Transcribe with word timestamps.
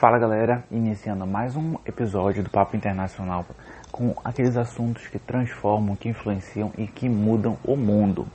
Fala 0.00 0.18
galera, 0.18 0.64
iniciando 0.70 1.26
mais 1.26 1.54
um 1.54 1.74
episódio 1.84 2.42
do 2.42 2.48
Papo 2.48 2.74
Internacional 2.74 3.44
com 3.92 4.14
aqueles 4.24 4.56
assuntos 4.56 5.06
que 5.08 5.18
transformam, 5.18 5.94
que 5.94 6.08
influenciam 6.08 6.72
e 6.78 6.86
que 6.86 7.06
mudam 7.06 7.58
o 7.62 7.76
mundo. 7.76 8.26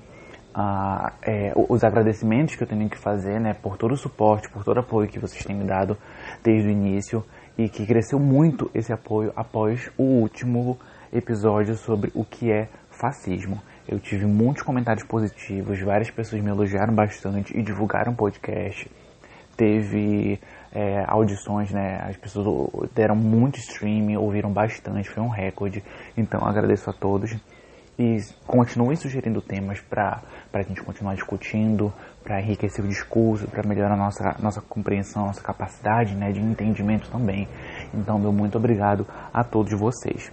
é, 1.24 1.54
os 1.56 1.84
agradecimentos 1.84 2.56
que 2.56 2.64
eu 2.64 2.68
tenho 2.68 2.89
que 2.89 2.98
fazer 2.98 3.39
né, 3.39 3.54
por 3.54 3.78
todo 3.78 3.94
o 3.94 3.98
suporte, 3.98 4.50
por 4.50 4.64
todo 4.64 4.78
o 4.78 4.80
apoio 4.82 5.07
que 5.07 5.20
vocês 5.20 5.44
têm 5.44 5.56
me 5.56 5.66
dado 5.66 5.98
desde 6.44 6.68
o 6.68 6.71
início 6.71 7.24
e 7.57 7.68
que 7.70 7.86
cresceu 7.86 8.20
muito 8.20 8.70
esse 8.74 8.94
apoio 8.94 9.32
após 9.36 9.92
o 9.97 10.04
último 10.04 10.78
episódio 11.11 11.75
sobre 11.75 12.11
o 12.14 12.24
que 12.24 12.52
é 12.52 12.70
fascismo. 12.89 13.61
Eu 13.88 14.00
tive 14.00 14.25
muitos 14.25 14.64
comentários 14.64 15.06
positivos, 15.06 15.80
várias 15.82 16.10
pessoas 16.10 16.42
me 16.42 16.50
elogiaram 16.50 16.94
bastante 16.94 17.58
e 17.58 17.61
divulgaram 17.61 18.14
o 18.14 18.16
podcast. 18.16 18.89
Teve 19.58 20.39
é, 20.72 21.04
audições, 21.08 21.72
né? 21.72 22.00
As 22.08 22.18
pessoas 22.18 22.89
deram 22.96 23.16
muito 23.16 23.60
streaming, 23.60 24.16
ouviram 24.16 24.52
bastante, 24.52 25.10
foi 25.10 25.22
um 25.22 25.28
recorde. 25.28 25.83
Então 26.18 26.39
agradeço 26.44 26.89
a 26.89 26.94
todos 26.94 27.36
e 27.97 28.18
continuem 28.47 28.96
sugerindo 28.96 29.42
temas 29.42 29.79
para 29.82 30.21
a 30.52 30.61
gente 30.61 30.82
continuar 30.82 31.15
discutindo, 31.15 31.93
para 32.23 32.42
enriquecer 32.42 32.83
o 32.83 32.88
discurso, 32.88 33.47
para 33.47 33.67
melhorar 33.67 33.94
a 33.94 33.97
nossa, 33.97 34.36
nossa 34.39 34.61
compreensão, 34.61 35.27
nossa 35.27 35.41
capacidade 35.41 36.16
né, 36.16 36.31
de 36.31 36.39
entendimento 36.39 37.09
também. 37.09 37.47
Então, 37.94 38.17
meu 38.17 38.31
muito 38.31 38.58
obrigado 38.58 39.05
a 39.33 39.44
todos 39.44 39.77
vocês. 39.77 40.31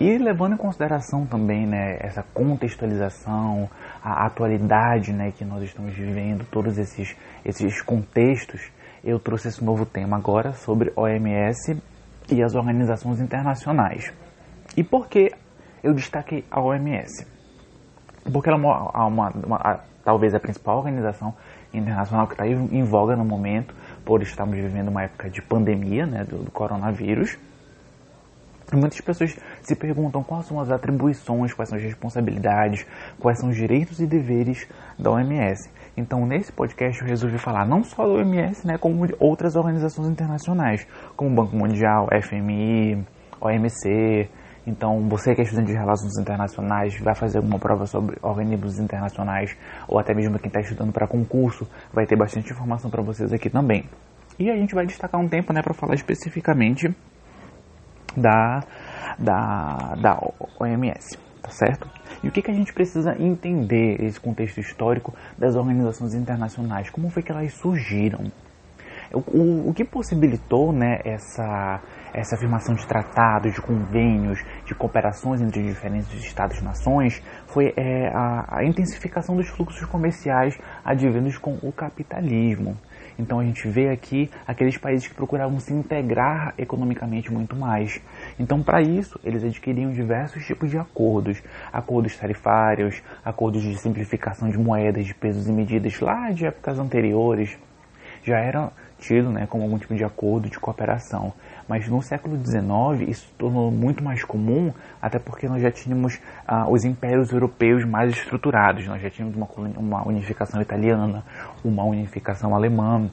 E 0.00 0.18
levando 0.18 0.54
em 0.54 0.56
consideração 0.56 1.26
também 1.26 1.66
né, 1.66 1.96
essa 2.00 2.22
contextualização, 2.34 3.68
a 4.02 4.26
atualidade 4.26 5.12
né, 5.12 5.30
que 5.30 5.44
nós 5.44 5.62
estamos 5.62 5.94
vivendo, 5.94 6.44
todos 6.50 6.78
esses, 6.78 7.16
esses 7.44 7.80
contextos, 7.82 8.70
eu 9.04 9.18
trouxe 9.18 9.48
esse 9.48 9.64
novo 9.64 9.86
tema 9.86 10.16
agora 10.16 10.52
sobre 10.52 10.92
OMS 10.96 11.80
e 12.30 12.42
as 12.42 12.54
organizações 12.54 13.20
internacionais. 13.20 14.12
E 14.76 14.82
por 14.82 15.08
que 15.08 15.30
eu 15.82 15.94
destaquei 15.94 16.44
a 16.50 16.60
OMS? 16.60 17.26
Porque 18.32 18.48
ela 18.48 18.58
é 18.58 18.60
uma, 18.60 19.06
uma, 19.06 19.30
uma, 19.30 19.80
talvez 20.04 20.34
a 20.34 20.40
principal 20.40 20.78
organização 20.78 21.34
internacional 21.72 22.26
que 22.26 22.34
está 22.34 22.46
em 22.46 22.84
voga 22.84 23.16
no 23.16 23.24
momento, 23.24 23.74
por 24.04 24.22
estarmos 24.22 24.56
vivendo 24.56 24.88
uma 24.88 25.02
época 25.02 25.30
de 25.30 25.40
pandemia 25.42 26.06
né, 26.06 26.24
do, 26.24 26.44
do 26.44 26.50
coronavírus. 26.50 27.38
Muitas 28.72 29.00
pessoas 29.02 29.36
se 29.60 29.76
perguntam 29.76 30.22
quais 30.22 30.46
são 30.46 30.58
as 30.58 30.70
atribuições, 30.70 31.52
quais 31.52 31.68
são 31.68 31.76
as 31.76 31.84
responsabilidades, 31.84 32.86
quais 33.18 33.38
são 33.38 33.50
os 33.50 33.56
direitos 33.56 34.00
e 34.00 34.06
deveres 34.06 34.66
da 34.98 35.10
OMS. 35.10 35.70
Então, 35.94 36.24
nesse 36.24 36.50
podcast, 36.50 37.02
eu 37.02 37.06
resolvi 37.06 37.36
falar 37.36 37.66
não 37.66 37.84
só 37.84 38.06
da 38.06 38.14
OMS, 38.14 38.66
né, 38.66 38.78
como 38.78 39.06
de 39.06 39.14
outras 39.18 39.56
organizações 39.56 40.08
internacionais, 40.08 40.86
como 41.16 41.30
o 41.30 41.34
Banco 41.34 41.54
Mundial, 41.54 42.08
FMI, 42.22 43.04
OMC. 43.40 44.30
Então, 44.66 45.08
você 45.08 45.34
que 45.34 45.40
é 45.40 45.44
estudante 45.44 45.68
de 45.68 45.76
relações 45.76 46.16
internacionais, 46.18 46.98
vai 47.00 47.14
fazer 47.14 47.38
alguma 47.38 47.58
prova 47.58 47.86
sobre 47.86 48.16
organismos 48.22 48.78
internacionais, 48.78 49.56
ou 49.88 49.98
até 49.98 50.14
mesmo 50.14 50.38
quem 50.38 50.48
está 50.48 50.60
estudando 50.60 50.92
para 50.92 51.06
concurso, 51.06 51.66
vai 51.92 52.06
ter 52.06 52.16
bastante 52.16 52.52
informação 52.52 52.90
para 52.90 53.02
vocês 53.02 53.32
aqui 53.32 53.50
também. 53.50 53.84
E 54.38 54.50
a 54.50 54.56
gente 54.56 54.74
vai 54.74 54.86
destacar 54.86 55.20
um 55.20 55.28
tempo 55.28 55.52
né, 55.52 55.62
para 55.62 55.74
falar 55.74 55.94
especificamente 55.94 56.94
da, 58.16 58.60
da, 59.18 59.94
da 60.00 60.18
OMS, 60.60 61.18
tá 61.42 61.50
certo? 61.50 61.88
E 62.22 62.28
o 62.28 62.30
que, 62.30 62.40
que 62.40 62.50
a 62.50 62.54
gente 62.54 62.72
precisa 62.72 63.16
entender 63.18 64.02
esse 64.02 64.20
contexto 64.20 64.60
histórico 64.60 65.12
das 65.36 65.56
organizações 65.56 66.14
internacionais? 66.14 66.88
Como 66.88 67.10
foi 67.10 67.22
que 67.22 67.32
elas 67.32 67.52
surgiram? 67.54 68.30
O, 69.14 69.70
o, 69.70 69.74
que 69.74 69.84
possibilitou 69.84 70.72
né, 70.72 71.00
essa, 71.04 71.80
essa 72.14 72.34
afirmação 72.36 72.74
de 72.74 72.86
tratados, 72.86 73.52
de 73.52 73.60
convênios, 73.60 74.38
de 74.64 74.74
cooperações 74.74 75.40
entre 75.40 75.62
diferentes 75.62 76.12
estados 76.24 76.58
e 76.58 76.64
nações 76.64 77.22
foi 77.46 77.72
é, 77.76 78.08
a, 78.08 78.58
a 78.58 78.64
intensificação 78.64 79.36
dos 79.36 79.48
fluxos 79.48 79.84
comerciais 79.86 80.58
advindos 80.84 81.36
com 81.38 81.58
o 81.62 81.72
capitalismo. 81.72 82.76
Então 83.18 83.38
a 83.38 83.44
gente 83.44 83.68
vê 83.68 83.88
aqui 83.88 84.30
aqueles 84.46 84.76
países 84.78 85.06
que 85.06 85.14
procuravam 85.14 85.58
se 85.58 85.72
integrar 85.72 86.54
economicamente 86.56 87.32
muito 87.32 87.54
mais. 87.54 88.00
Então, 88.38 88.62
para 88.62 88.80
isso, 88.80 89.18
eles 89.22 89.44
adquiriam 89.44 89.92
diversos 89.92 90.44
tipos 90.44 90.70
de 90.70 90.78
acordos: 90.78 91.42
acordos 91.72 92.16
tarifários, 92.16 93.02
acordos 93.24 93.62
de 93.62 93.78
simplificação 93.78 94.48
de 94.48 94.58
moedas, 94.58 95.06
de 95.06 95.14
pesos 95.14 95.48
e 95.48 95.52
medidas 95.52 96.00
lá 96.00 96.30
de 96.30 96.46
épocas 96.46 96.78
anteriores. 96.78 97.58
Já 98.24 98.38
eram 98.38 98.70
tido 99.02 99.30
né, 99.30 99.46
como 99.46 99.64
algum 99.64 99.78
tipo 99.78 99.94
de 99.94 100.04
acordo 100.04 100.48
de 100.48 100.58
cooperação. 100.58 101.32
Mas 101.68 101.88
no 101.88 102.00
século 102.00 102.36
XIX 102.36 103.08
isso 103.08 103.26
se 103.26 103.34
tornou 103.34 103.70
muito 103.70 104.02
mais 104.02 104.24
comum, 104.24 104.72
até 105.00 105.18
porque 105.18 105.48
nós 105.48 105.60
já 105.60 105.70
tínhamos 105.70 106.20
ah, 106.46 106.70
os 106.70 106.84
impérios 106.84 107.32
europeus 107.32 107.84
mais 107.84 108.12
estruturados. 108.12 108.86
Nós 108.86 109.02
já 109.02 109.10
tínhamos 109.10 109.36
uma, 109.36 109.48
uma 109.76 110.08
unificação 110.08 110.62
italiana, 110.62 111.24
uma 111.64 111.84
unificação 111.84 112.54
alemã, 112.54 113.10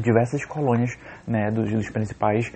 diversas 0.00 0.44
colônias 0.44 0.96
né, 1.26 1.50
dos, 1.50 1.70
dos 1.70 1.90
principais, 1.90 2.52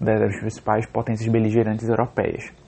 das 0.00 0.38
principais 0.40 0.86
potências 0.86 1.30
beligerantes 1.30 1.88
europeias. 1.88 2.63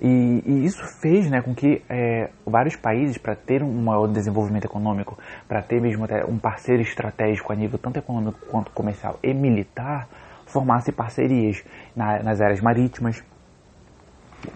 E, 0.00 0.42
e, 0.46 0.64
isso 0.64 0.82
fez 1.00 1.30
né, 1.30 1.42
com 1.42 1.54
que 1.54 1.82
é, 1.88 2.30
vários 2.46 2.74
países, 2.74 3.18
para 3.18 3.36
ter 3.36 3.62
um 3.62 3.82
maior 3.82 4.06
desenvolvimento 4.06 4.64
econômico, 4.64 5.18
para 5.46 5.60
ter 5.62 5.80
mesmo 5.80 6.04
até 6.04 6.24
um 6.24 6.38
parceiro 6.38 6.80
estratégico 6.80 7.52
a 7.52 7.56
nível 7.56 7.78
tanto 7.78 7.98
econômico 7.98 8.38
quanto 8.50 8.70
comercial 8.72 9.18
e 9.22 9.34
militar, 9.34 10.08
formassem 10.46 10.92
parcerias 10.94 11.62
na, 11.94 12.22
nas 12.22 12.40
áreas 12.40 12.60
marítimas, 12.60 13.22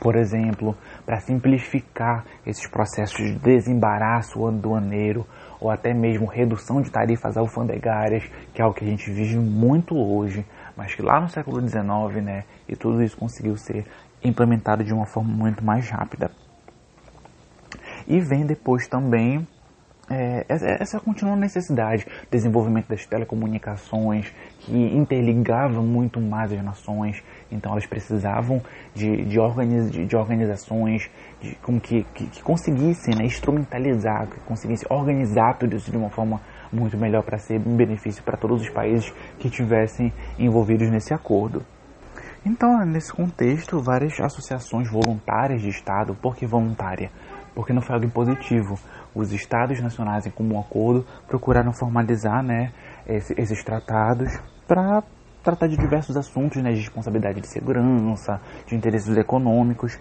por 0.00 0.16
exemplo, 0.16 0.74
para 1.04 1.20
simplificar 1.20 2.24
esses 2.46 2.66
processos 2.66 3.16
de 3.16 3.38
desembaraço 3.38 4.46
aduaneiro 4.46 5.26
ou 5.60 5.70
até 5.70 5.92
mesmo 5.92 6.26
redução 6.26 6.80
de 6.80 6.90
tarifas 6.90 7.36
alfandegárias, 7.36 8.24
que 8.52 8.60
é 8.60 8.64
algo 8.64 8.76
que 8.76 8.84
a 8.84 8.88
gente 8.88 9.10
vive 9.10 9.36
muito 9.36 9.94
hoje, 9.94 10.44
mas 10.76 10.94
que 10.94 11.02
lá 11.02 11.20
no 11.20 11.28
século 11.28 11.60
XIX, 11.60 12.22
né, 12.22 12.44
e 12.68 12.74
tudo 12.74 13.02
isso 13.02 13.16
conseguiu 13.16 13.56
ser 13.56 13.86
implementado 14.24 14.82
de 14.82 14.92
uma 14.92 15.06
forma 15.06 15.32
muito 15.32 15.64
mais 15.64 15.88
rápida. 15.88 16.30
E 18.06 18.20
vem 18.20 18.44
depois 18.44 18.88
também 18.88 19.46
é, 20.10 20.44
essa 20.48 21.00
contínua 21.00 21.34
necessidade, 21.34 22.06
desenvolvimento 22.30 22.88
das 22.88 23.06
telecomunicações, 23.06 24.30
que 24.60 24.72
interligava 24.72 25.80
muito 25.80 26.20
mais 26.20 26.52
as 26.52 26.62
nações, 26.62 27.22
então 27.50 27.72
elas 27.72 27.86
precisavam 27.86 28.60
de, 28.94 29.24
de, 29.24 29.38
organiz, 29.38 29.90
de, 29.90 30.04
de 30.04 30.16
organizações 30.16 31.10
de, 31.40 31.54
com 31.56 31.80
que, 31.80 32.04
que, 32.14 32.26
que 32.26 32.42
conseguissem 32.42 33.14
né, 33.16 33.24
instrumentalizar, 33.24 34.26
que 34.26 34.40
conseguissem 34.40 34.86
organizar 34.90 35.56
tudo 35.58 35.74
isso 35.76 35.90
de 35.90 35.96
uma 35.96 36.10
forma 36.10 36.40
muito 36.72 36.98
melhor 36.98 37.22
para 37.22 37.38
ser 37.38 37.60
um 37.66 37.76
benefício 37.76 38.22
para 38.22 38.36
todos 38.36 38.60
os 38.60 38.68
países 38.68 39.10
que 39.38 39.48
estivessem 39.48 40.12
envolvidos 40.38 40.90
nesse 40.90 41.14
acordo. 41.14 41.64
Então, 42.46 42.84
nesse 42.84 43.10
contexto, 43.10 43.80
várias 43.80 44.20
associações 44.20 44.90
voluntárias 44.90 45.62
de 45.62 45.70
Estado, 45.70 46.14
por 46.14 46.36
que 46.36 46.46
voluntária? 46.46 47.10
Porque 47.54 47.72
não 47.72 47.80
foi 47.80 47.94
algo 47.94 48.06
impositivo. 48.06 48.78
Os 49.14 49.32
Estados 49.32 49.80
nacionais, 49.80 50.26
em 50.26 50.30
comum 50.30 50.60
acordo, 50.60 51.06
procuraram 51.26 51.72
formalizar 51.72 52.42
né, 52.42 52.70
esses 53.06 53.64
tratados 53.64 54.28
para 54.68 55.02
tratar 55.42 55.68
de 55.68 55.76
diversos 55.78 56.18
assuntos, 56.18 56.62
né, 56.62 56.72
de 56.72 56.80
responsabilidade 56.80 57.40
de 57.40 57.48
segurança, 57.48 58.38
de 58.66 58.76
interesses 58.76 59.16
econômicos. 59.16 59.98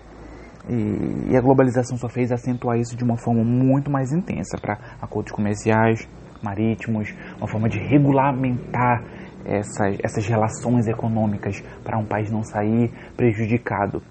E, 0.67 1.31
e 1.31 1.37
a 1.37 1.41
globalização 1.41 1.97
só 1.97 2.09
fez 2.09 2.29
acentuar 2.29 2.77
isso 2.77 2.97
de 2.97 3.05
uma 3.05 3.17
forma 3.17 3.43
muito 3.43 3.89
mais 3.89 4.11
intensa 4.11 4.57
para 4.59 4.77
acordos 5.01 5.31
comerciais, 5.31 6.07
marítimos, 6.41 7.13
uma 7.37 7.47
forma 7.47 7.69
de 7.69 7.79
regulamentar 7.79 9.01
essas, 9.45 9.97
essas 10.03 10.25
relações 10.25 10.87
econômicas 10.87 11.61
para 11.83 11.97
um 11.97 12.05
país 12.05 12.31
não 12.31 12.43
sair 12.43 12.91
prejudicado. 13.15 14.01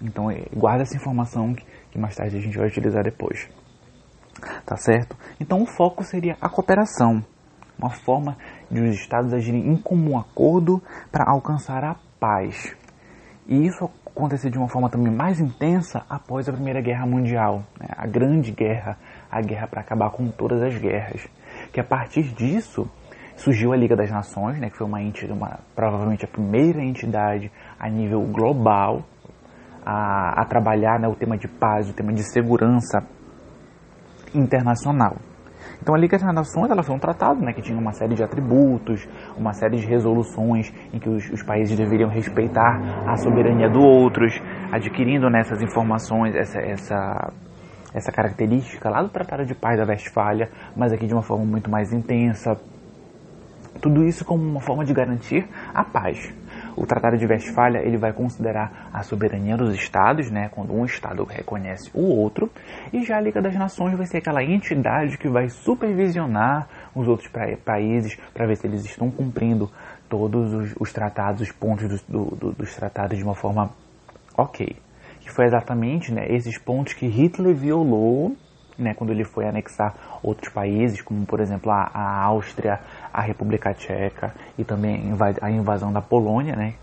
Então, 0.00 0.30
é, 0.30 0.44
guarda 0.54 0.82
essa 0.82 0.96
informação 0.96 1.54
que, 1.54 1.64
que 1.90 1.98
mais 1.98 2.16
tarde 2.16 2.36
a 2.36 2.40
gente 2.40 2.56
vai 2.56 2.66
utilizar 2.66 3.04
depois. 3.04 3.48
Tá 4.66 4.76
certo? 4.76 5.16
Então, 5.40 5.62
o 5.62 5.66
foco 5.66 6.02
seria 6.02 6.36
a 6.40 6.48
cooperação, 6.48 7.24
uma 7.78 7.90
forma 7.90 8.36
de 8.70 8.80
os 8.80 8.96
estados 8.96 9.32
agirem 9.32 9.68
em 9.68 9.76
comum 9.76 10.18
acordo 10.18 10.82
para 11.10 11.30
alcançar 11.30 11.84
a 11.84 11.96
paz. 12.18 12.74
E 13.46 13.66
isso 13.66 13.90
aconteceu 14.06 14.50
de 14.50 14.58
uma 14.58 14.68
forma 14.68 14.88
também 14.88 15.12
mais 15.12 15.40
intensa 15.40 16.04
após 16.08 16.48
a 16.48 16.52
Primeira 16.52 16.80
Guerra 16.80 17.06
Mundial, 17.06 17.64
né? 17.78 17.88
a 17.96 18.06
Grande 18.06 18.52
Guerra, 18.52 18.96
a 19.30 19.40
guerra 19.40 19.66
para 19.66 19.80
acabar 19.80 20.10
com 20.10 20.28
todas 20.28 20.62
as 20.62 20.76
guerras. 20.76 21.26
Que 21.72 21.80
a 21.80 21.84
partir 21.84 22.22
disso 22.34 22.88
surgiu 23.36 23.72
a 23.72 23.76
Liga 23.76 23.96
das 23.96 24.10
Nações, 24.10 24.60
né, 24.60 24.70
que 24.70 24.76
foi 24.76 24.86
uma 24.86 25.02
entidade, 25.02 25.32
uma, 25.32 25.58
provavelmente 25.74 26.24
a 26.24 26.28
primeira 26.28 26.82
entidade 26.82 27.50
a 27.78 27.88
nível 27.88 28.20
global 28.22 29.02
a, 29.84 30.42
a 30.42 30.44
trabalhar 30.44 30.98
né, 30.98 31.08
o 31.08 31.14
tema 31.14 31.36
de 31.36 31.48
paz, 31.48 31.90
o 31.90 31.92
tema 31.92 32.12
de 32.12 32.22
segurança 32.22 33.02
internacional. 34.34 35.16
Então 35.80 35.94
a 35.94 35.98
Liga 35.98 36.16
das 36.16 36.34
Nações 36.34 36.70
ela 36.70 36.82
foi 36.82 36.94
um 36.94 36.98
tratado 36.98 37.40
né, 37.40 37.52
que 37.52 37.60
tinha 37.60 37.78
uma 37.78 37.92
série 37.92 38.14
de 38.14 38.22
atributos, 38.22 39.06
uma 39.36 39.52
série 39.52 39.78
de 39.78 39.86
resoluções 39.86 40.72
em 40.92 40.98
que 40.98 41.08
os, 41.08 41.28
os 41.30 41.42
países 41.42 41.76
deveriam 41.76 42.08
respeitar 42.08 42.80
a 43.06 43.16
soberania 43.16 43.68
do 43.68 43.80
outros, 43.80 44.40
adquirindo 44.70 45.28
nessas 45.28 45.60
informações 45.60 46.34
essa, 46.36 46.60
essa, 46.60 47.32
essa 47.92 48.12
característica 48.12 48.88
lá 48.88 49.02
do 49.02 49.08
Tratado 49.08 49.44
de 49.44 49.54
Paz 49.54 49.76
da 49.78 49.84
Westfália, 49.84 50.50
mas 50.76 50.92
aqui 50.92 51.06
de 51.06 51.14
uma 51.14 51.22
forma 51.22 51.44
muito 51.44 51.68
mais 51.68 51.92
intensa. 51.92 52.56
Tudo 53.82 54.04
isso 54.04 54.24
como 54.24 54.44
uma 54.44 54.60
forma 54.60 54.84
de 54.84 54.94
garantir 54.94 55.44
a 55.74 55.82
paz. 55.82 56.32
O 56.76 56.86
Tratado 56.86 57.18
de 57.18 57.26
Westfália 57.26 57.80
ele 57.80 57.96
vai 57.96 58.12
considerar 58.12 58.88
a 58.92 59.02
soberania 59.02 59.56
dos 59.56 59.74
estados, 59.74 60.30
né, 60.30 60.48
quando 60.50 60.72
um 60.72 60.84
estado 60.84 61.24
reconhece 61.24 61.90
o 61.92 62.02
outro, 62.02 62.48
e 62.92 63.02
já 63.02 63.16
a 63.16 63.20
Liga 63.20 63.42
das 63.42 63.56
Nações 63.56 63.96
vai 63.96 64.06
ser 64.06 64.18
aquela 64.18 64.44
entidade 64.44 65.18
que 65.18 65.28
vai 65.28 65.48
supervisionar 65.48 66.68
os 66.94 67.08
outros 67.08 67.28
países 67.64 68.16
para 68.32 68.46
ver 68.46 68.56
se 68.56 68.68
eles 68.68 68.84
estão 68.84 69.10
cumprindo 69.10 69.68
todos 70.08 70.54
os, 70.54 70.74
os 70.78 70.92
tratados, 70.92 71.42
os 71.42 71.50
pontos 71.50 72.02
do, 72.02 72.36
do, 72.36 72.52
dos 72.52 72.72
tratados 72.76 73.18
de 73.18 73.24
uma 73.24 73.34
forma 73.34 73.68
ok. 74.38 74.76
Que 75.18 75.30
foi 75.30 75.46
exatamente 75.46 76.12
né, 76.12 76.26
esses 76.28 76.56
pontos 76.56 76.92
que 76.92 77.08
Hitler 77.08 77.54
violou 77.56 78.36
né, 78.78 78.94
quando 78.94 79.10
ele 79.10 79.24
foi 79.24 79.46
anexar 79.46 79.94
outros 80.22 80.52
países, 80.52 81.00
como 81.02 81.24
por 81.26 81.40
exemplo 81.40 81.70
a, 81.70 81.90
a 81.92 82.24
Áustria, 82.24 82.80
a 83.12 83.20
República 83.20 83.72
Tcheca 83.74 84.34
e 84.58 84.64
também 84.64 85.12
a 85.40 85.50
invasão 85.50 85.92
da 85.92 86.00
Polônia, 86.00 86.56
né, 86.56 86.74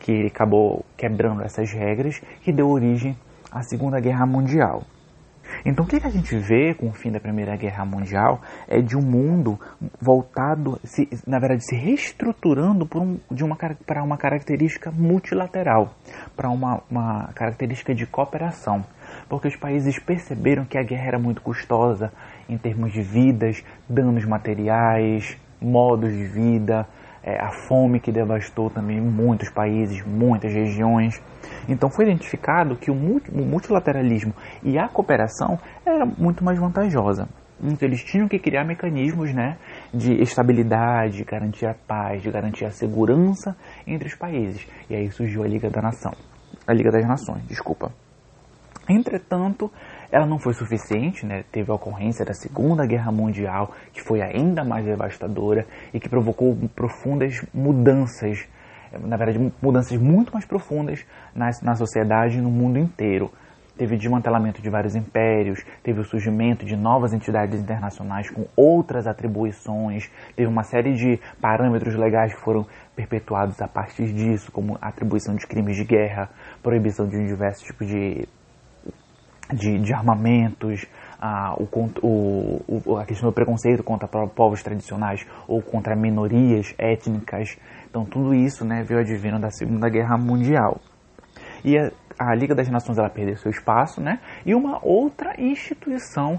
que 0.00 0.26
acabou 0.26 0.84
quebrando 0.96 1.42
essas 1.42 1.72
regras, 1.72 2.20
que 2.42 2.52
deu 2.52 2.68
origem 2.68 3.16
à 3.50 3.62
Segunda 3.62 4.00
Guerra 4.00 4.26
Mundial. 4.26 4.82
Então, 5.64 5.84
o 5.84 5.88
que 5.88 5.96
a 5.96 6.10
gente 6.10 6.36
vê 6.36 6.74
com 6.74 6.88
o 6.88 6.92
fim 6.92 7.10
da 7.10 7.20
Primeira 7.20 7.56
Guerra 7.56 7.84
Mundial 7.84 8.40
é 8.66 8.80
de 8.80 8.96
um 8.96 9.02
mundo 9.02 9.58
voltado, 10.00 10.78
se, 10.84 11.08
na 11.26 11.38
verdade, 11.38 11.64
se 11.64 11.76
reestruturando 11.76 12.86
por 12.86 13.02
um, 13.02 13.18
uma, 13.30 13.56
para 13.86 14.02
uma 14.02 14.16
característica 14.16 14.90
multilateral, 14.90 15.94
para 16.34 16.50
uma, 16.50 16.82
uma 16.90 17.32
característica 17.34 17.94
de 17.94 18.06
cooperação 18.06 18.84
porque 19.28 19.48
os 19.48 19.56
países 19.56 19.98
perceberam 19.98 20.64
que 20.64 20.78
a 20.78 20.82
guerra 20.82 21.08
era 21.08 21.18
muito 21.18 21.42
custosa 21.42 22.12
em 22.48 22.58
termos 22.58 22.92
de 22.92 23.02
vidas, 23.02 23.64
danos 23.88 24.24
materiais, 24.24 25.36
modos 25.60 26.12
de 26.12 26.24
vida, 26.24 26.86
é, 27.22 27.40
a 27.40 27.50
fome 27.66 27.98
que 27.98 28.12
devastou 28.12 28.68
também 28.68 29.00
muitos 29.00 29.48
países, 29.50 30.04
muitas 30.04 30.52
regiões. 30.52 31.20
Então 31.68 31.88
foi 31.90 32.04
identificado 32.04 32.76
que 32.76 32.90
o 32.90 32.94
multilateralismo 32.94 34.34
e 34.62 34.78
a 34.78 34.88
cooperação 34.88 35.58
era 35.86 36.04
muito 36.04 36.44
mais 36.44 36.58
vantajosa. 36.58 37.26
Então 37.62 37.88
eles 37.88 38.02
tinham 38.04 38.28
que 38.28 38.38
criar 38.38 38.64
mecanismos 38.64 39.32
né, 39.32 39.56
de 39.92 40.20
estabilidade, 40.20 41.16
de 41.18 41.24
garantir 41.24 41.66
a 41.66 41.74
paz, 41.74 42.22
de 42.22 42.30
garantir 42.30 42.66
a 42.66 42.70
segurança 42.70 43.56
entre 43.86 44.08
os 44.08 44.14
países. 44.14 44.66
E 44.90 44.94
aí 44.94 45.10
surgiu 45.10 45.42
a 45.42 45.48
Liga 45.48 45.70
da 45.70 45.80
Nação. 45.80 46.12
A 46.66 46.72
Liga 46.74 46.90
das 46.90 47.06
Nações, 47.06 47.46
desculpa. 47.46 48.03
Entretanto, 48.88 49.70
ela 50.12 50.26
não 50.26 50.38
foi 50.38 50.52
suficiente, 50.52 51.24
né? 51.24 51.44
teve 51.50 51.70
a 51.70 51.74
ocorrência 51.74 52.24
da 52.24 52.34
Segunda 52.34 52.86
Guerra 52.86 53.10
Mundial, 53.10 53.72
que 53.92 54.02
foi 54.02 54.20
ainda 54.20 54.62
mais 54.62 54.84
devastadora 54.84 55.66
e 55.92 55.98
que 55.98 56.08
provocou 56.08 56.56
profundas 56.74 57.44
mudanças, 57.52 58.46
na 59.00 59.16
verdade, 59.16 59.52
mudanças 59.62 59.98
muito 59.98 60.32
mais 60.32 60.44
profundas 60.44 61.04
na, 61.34 61.50
na 61.62 61.74
sociedade 61.74 62.38
e 62.38 62.42
no 62.42 62.50
mundo 62.50 62.78
inteiro. 62.78 63.30
Teve 63.76 63.96
desmantelamento 63.96 64.62
de 64.62 64.70
vários 64.70 64.94
impérios, 64.94 65.64
teve 65.82 65.98
o 65.98 66.04
surgimento 66.04 66.64
de 66.64 66.76
novas 66.76 67.12
entidades 67.12 67.58
internacionais 67.58 68.30
com 68.30 68.46
outras 68.54 69.04
atribuições, 69.04 70.08
teve 70.36 70.48
uma 70.48 70.62
série 70.62 70.94
de 70.94 71.18
parâmetros 71.40 71.96
legais 71.96 72.32
que 72.32 72.40
foram 72.40 72.64
perpetuados 72.94 73.60
a 73.60 73.66
partir 73.66 74.12
disso, 74.12 74.52
como 74.52 74.78
atribuição 74.80 75.34
de 75.34 75.44
crimes 75.44 75.76
de 75.76 75.84
guerra, 75.84 76.30
proibição 76.62 77.08
de 77.08 77.26
diversos 77.26 77.64
tipos 77.66 77.88
de 77.88 78.28
de, 79.52 79.78
de 79.78 79.92
armamentos, 79.92 80.86
a, 81.20 81.54
o, 81.54 82.60
o, 82.86 82.96
a 82.96 83.04
questão 83.04 83.28
do 83.28 83.34
preconceito 83.34 83.82
contra 83.82 84.08
povos 84.08 84.62
tradicionais 84.62 85.26
ou 85.46 85.62
contra 85.62 85.96
minorias 85.96 86.74
étnicas. 86.78 87.58
Então 87.88 88.04
tudo 88.04 88.34
isso 88.34 88.64
né, 88.64 88.82
veio 88.82 89.00
advindo 89.00 89.38
da 89.38 89.50
Segunda 89.50 89.88
Guerra 89.88 90.16
Mundial. 90.16 90.80
E 91.64 91.78
a, 91.78 91.90
a 92.18 92.34
Liga 92.34 92.54
das 92.54 92.68
Nações 92.68 92.98
ela 92.98 93.10
perdeu 93.10 93.36
seu 93.36 93.50
espaço, 93.50 94.00
né? 94.00 94.20
E 94.44 94.54
uma 94.54 94.78
outra 94.82 95.34
instituição 95.38 96.38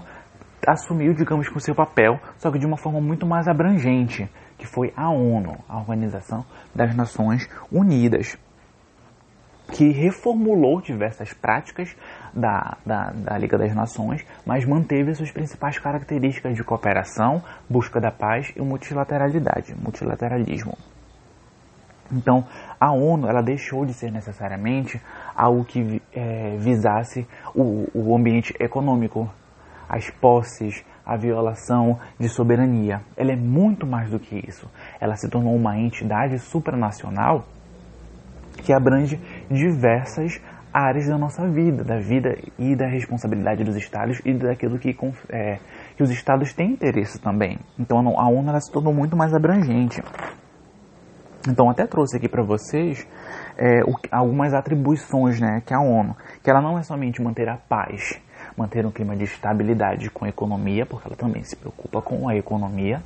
assumiu, 0.66 1.12
digamos, 1.14 1.48
com 1.48 1.60
seu 1.60 1.74
papel, 1.74 2.18
só 2.38 2.50
que 2.50 2.58
de 2.58 2.66
uma 2.66 2.76
forma 2.76 3.00
muito 3.00 3.26
mais 3.26 3.46
abrangente, 3.46 4.28
que 4.58 4.66
foi 4.66 4.92
a 4.96 5.10
ONU, 5.10 5.56
a 5.68 5.76
Organização 5.76 6.44
das 6.74 6.94
Nações 6.94 7.48
Unidas 7.70 8.36
que 9.72 9.90
reformulou 9.90 10.80
diversas 10.80 11.32
práticas 11.32 11.96
da, 12.36 12.76
da, 12.84 13.10
da, 13.10 13.38
Liga 13.38 13.56
das 13.56 13.74
Nações, 13.74 14.24
mas 14.44 14.64
manteve 14.66 15.14
suas 15.14 15.30
principais 15.30 15.78
características 15.78 16.54
de 16.54 16.62
cooperação, 16.62 17.42
busca 17.68 17.98
da 17.98 18.10
paz 18.10 18.52
e 18.54 18.60
multilateralidade, 18.60 19.74
multilateralismo. 19.74 20.76
Então, 22.12 22.44
a 22.78 22.92
ONU 22.92 23.28
ela 23.28 23.42
deixou 23.42 23.84
de 23.84 23.92
ser 23.92 24.12
necessariamente 24.12 25.00
algo 25.34 25.64
que 25.64 26.00
é, 26.12 26.56
visasse 26.58 27.26
o, 27.54 27.88
o 27.92 28.14
ambiente 28.14 28.54
econômico, 28.60 29.28
as 29.88 30.08
posses, 30.10 30.84
a 31.04 31.16
violação 31.16 31.98
de 32.18 32.28
soberania. 32.28 33.00
Ela 33.16 33.32
é 33.32 33.36
muito 33.36 33.86
mais 33.86 34.10
do 34.10 34.20
que 34.20 34.36
isso. 34.46 34.70
Ela 35.00 35.16
se 35.16 35.28
tornou 35.28 35.54
uma 35.54 35.78
entidade 35.78 36.38
supranacional 36.38 37.44
que 38.62 38.72
abrange 38.72 39.20
diversas 39.50 40.40
áreas 40.76 41.08
da 41.08 41.16
nossa 41.16 41.48
vida, 41.48 41.82
da 41.82 41.98
vida 41.98 42.36
e 42.58 42.76
da 42.76 42.86
responsabilidade 42.86 43.64
dos 43.64 43.76
estados 43.76 44.20
e 44.26 44.34
daquilo 44.34 44.78
que, 44.78 44.94
é, 45.30 45.58
que 45.96 46.02
os 46.02 46.10
estados 46.10 46.52
têm 46.52 46.72
interesse 46.72 47.18
também. 47.18 47.58
Então 47.78 47.98
a 47.98 48.28
ONU 48.28 48.50
ela 48.50 48.60
se 48.60 48.70
tornou 48.70 48.92
muito 48.92 49.16
mais 49.16 49.32
abrangente. 49.32 50.02
Então 51.48 51.70
até 51.70 51.86
trouxe 51.86 52.18
aqui 52.18 52.28
para 52.28 52.42
vocês 52.42 53.08
é, 53.56 53.82
o, 53.84 53.94
algumas 54.10 54.52
atribuições 54.52 55.40
né, 55.40 55.62
que 55.64 55.72
a 55.72 55.80
ONU, 55.80 56.14
que 56.42 56.50
ela 56.50 56.60
não 56.60 56.78
é 56.78 56.82
somente 56.82 57.22
manter 57.22 57.48
a 57.48 57.56
paz, 57.56 58.20
manter 58.54 58.84
um 58.84 58.90
clima 58.90 59.16
de 59.16 59.24
estabilidade 59.24 60.10
com 60.10 60.26
a 60.26 60.28
economia, 60.28 60.84
porque 60.84 61.08
ela 61.08 61.16
também 61.16 61.42
se 61.42 61.56
preocupa 61.56 62.02
com 62.02 62.28
a 62.28 62.36
economia, 62.36 63.00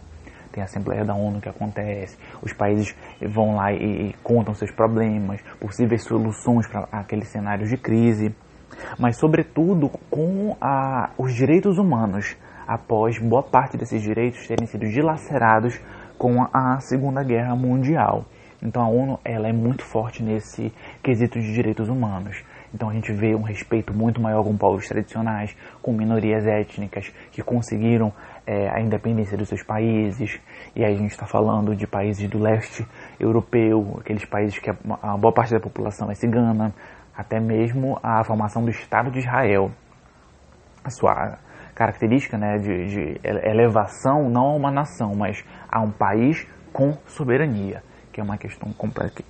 tem 0.52 0.62
a 0.62 0.66
Assembleia 0.66 1.04
da 1.04 1.14
ONU 1.14 1.40
que 1.40 1.48
acontece, 1.48 2.18
os 2.42 2.52
países 2.52 2.94
vão 3.20 3.56
lá 3.56 3.72
e, 3.72 4.08
e 4.08 4.12
contam 4.22 4.54
seus 4.54 4.70
problemas, 4.70 5.40
possíveis 5.60 6.02
soluções 6.04 6.66
para 6.66 6.88
aqueles 6.92 7.28
cenários 7.28 7.68
de 7.68 7.76
crise, 7.76 8.34
mas 8.98 9.16
sobretudo 9.16 9.88
com 10.10 10.56
a, 10.60 11.10
os 11.18 11.34
direitos 11.34 11.78
humanos, 11.78 12.36
após 12.66 13.18
boa 13.18 13.42
parte 13.42 13.76
desses 13.76 14.00
direitos 14.00 14.46
terem 14.46 14.66
sido 14.66 14.88
dilacerados 14.88 15.80
com 16.16 16.46
a 16.52 16.78
Segunda 16.80 17.22
Guerra 17.24 17.56
Mundial. 17.56 18.24
Então 18.62 18.82
a 18.82 18.88
ONU 18.88 19.18
ela 19.24 19.48
é 19.48 19.52
muito 19.52 19.84
forte 19.84 20.22
nesse 20.22 20.72
quesito 21.02 21.40
de 21.40 21.52
direitos 21.52 21.88
humanos. 21.88 22.44
Então 22.72 22.88
a 22.88 22.92
gente 22.92 23.12
vê 23.12 23.34
um 23.34 23.42
respeito 23.42 23.92
muito 23.92 24.20
maior 24.20 24.44
com 24.44 24.56
povos 24.56 24.86
tradicionais, 24.86 25.56
com 25.82 25.92
minorias 25.92 26.46
étnicas 26.46 27.08
que 27.32 27.42
conseguiram 27.42 28.12
é, 28.50 28.68
a 28.68 28.80
independência 28.80 29.38
dos 29.38 29.48
seus 29.48 29.62
países. 29.62 30.40
E 30.74 30.84
aí 30.84 30.92
a 30.92 30.96
gente 30.96 31.12
está 31.12 31.24
falando 31.24 31.76
de 31.76 31.86
países 31.86 32.28
do 32.28 32.36
leste 32.36 32.84
europeu, 33.18 33.98
aqueles 34.00 34.24
países 34.24 34.58
que 34.58 34.68
a, 34.68 34.74
a 35.00 35.16
boa 35.16 35.32
parte 35.32 35.52
da 35.52 35.60
população 35.60 36.10
é 36.10 36.16
cigana, 36.16 36.74
até 37.16 37.38
mesmo 37.38 37.96
a 38.02 38.24
formação 38.24 38.64
do 38.64 38.70
Estado 38.70 39.08
de 39.12 39.20
Israel. 39.20 39.70
A 40.82 40.90
sua 40.90 41.38
característica 41.76 42.36
né, 42.36 42.58
de, 42.58 42.86
de 42.86 43.20
elevação 43.22 44.28
não 44.28 44.46
a 44.46 44.54
uma 44.56 44.70
nação, 44.72 45.14
mas 45.14 45.44
a 45.70 45.80
um 45.80 45.92
país 45.92 46.44
com 46.72 46.98
soberania, 47.06 47.84
que 48.12 48.20
é 48.20 48.24
uma 48.24 48.36
questão, 48.36 48.74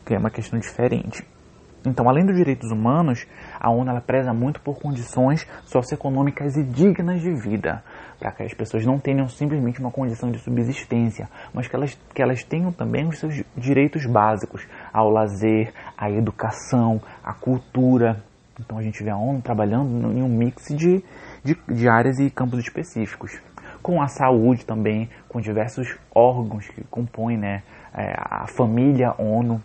que 0.07 0.15
é 0.15 0.19
uma 0.19 0.31
questão 0.31 0.59
diferente. 0.59 1.27
Então, 1.87 2.09
além 2.09 2.27
dos 2.27 2.37
direitos 2.37 2.71
humanos, 2.71 3.27
a 3.59 3.71
ONU 3.71 3.91
ela 3.91 4.00
preza 4.00 4.33
muito 4.35 4.61
por 4.61 4.79
condições 4.79 5.47
socioeconômicas 5.65 6.57
e 6.57 6.62
dignas 6.62 7.23
de 7.23 7.33
vida, 7.33 7.83
para 8.21 8.31
que 8.33 8.43
as 8.43 8.53
pessoas 8.53 8.85
não 8.85 8.99
tenham 8.99 9.27
simplesmente 9.27 9.81
uma 9.81 9.91
condição 9.91 10.31
de 10.31 10.39
subsistência, 10.39 11.27
mas 11.55 11.67
que 11.67 11.75
elas, 11.75 11.99
que 12.15 12.23
elas 12.23 12.45
tenham 12.45 12.71
também 12.71 13.09
os 13.09 13.19
seus 13.19 13.43
direitos 13.57 14.05
básicos 14.05 14.69
ao 14.93 15.09
lazer, 15.09 15.73
à 15.97 16.11
educação, 16.11 17.00
à 17.25 17.33
cultura. 17.33 18.23
Então, 18.61 18.77
a 18.77 18.83
gente 18.83 19.03
vê 19.03 19.09
a 19.09 19.17
ONU 19.17 19.41
trabalhando 19.41 20.12
em 20.12 20.23
um 20.23 20.29
mix 20.29 20.67
de, 20.69 21.03
de, 21.43 21.57
de 21.67 21.89
áreas 21.89 22.19
e 22.19 22.29
campos 22.29 22.59
específicos. 22.59 23.41
Com 23.83 24.03
a 24.03 24.09
saúde 24.09 24.67
também, 24.67 25.09
com 25.27 25.41
diversos 25.41 25.97
órgãos 26.15 26.69
que 26.69 26.85
compõem 26.85 27.39
né, 27.39 27.62
é, 27.95 28.12
a 28.19 28.47
família 28.47 29.15
ONU, 29.19 29.62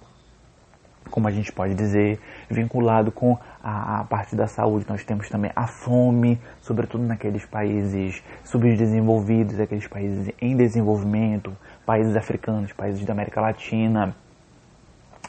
como 1.10 1.28
a 1.28 1.32
gente 1.32 1.52
pode 1.52 1.74
dizer, 1.74 2.20
vinculado 2.50 3.12
com 3.12 3.38
a, 3.64 4.02
a, 4.02 4.04
parte 4.04 4.36
da 4.36 4.48
saúde. 4.48 4.86
Nós 4.88 5.04
temos 5.04 5.30
também 5.30 5.52
a 5.56 5.68
fome, 5.68 6.40
sobretudo 6.62 7.04
naqueles 7.04 7.46
países 7.46 8.24
subdesenvolvidos, 8.44 9.60
aqueles 9.60 9.88
países 9.88 10.34
em 10.42 10.56
desenvolvimento, 10.56 11.56
países 11.86 12.16
africanos, 12.16 12.72
países 12.74 13.06
da 13.06 13.14
América 13.14 13.42
Latina, 13.42 14.16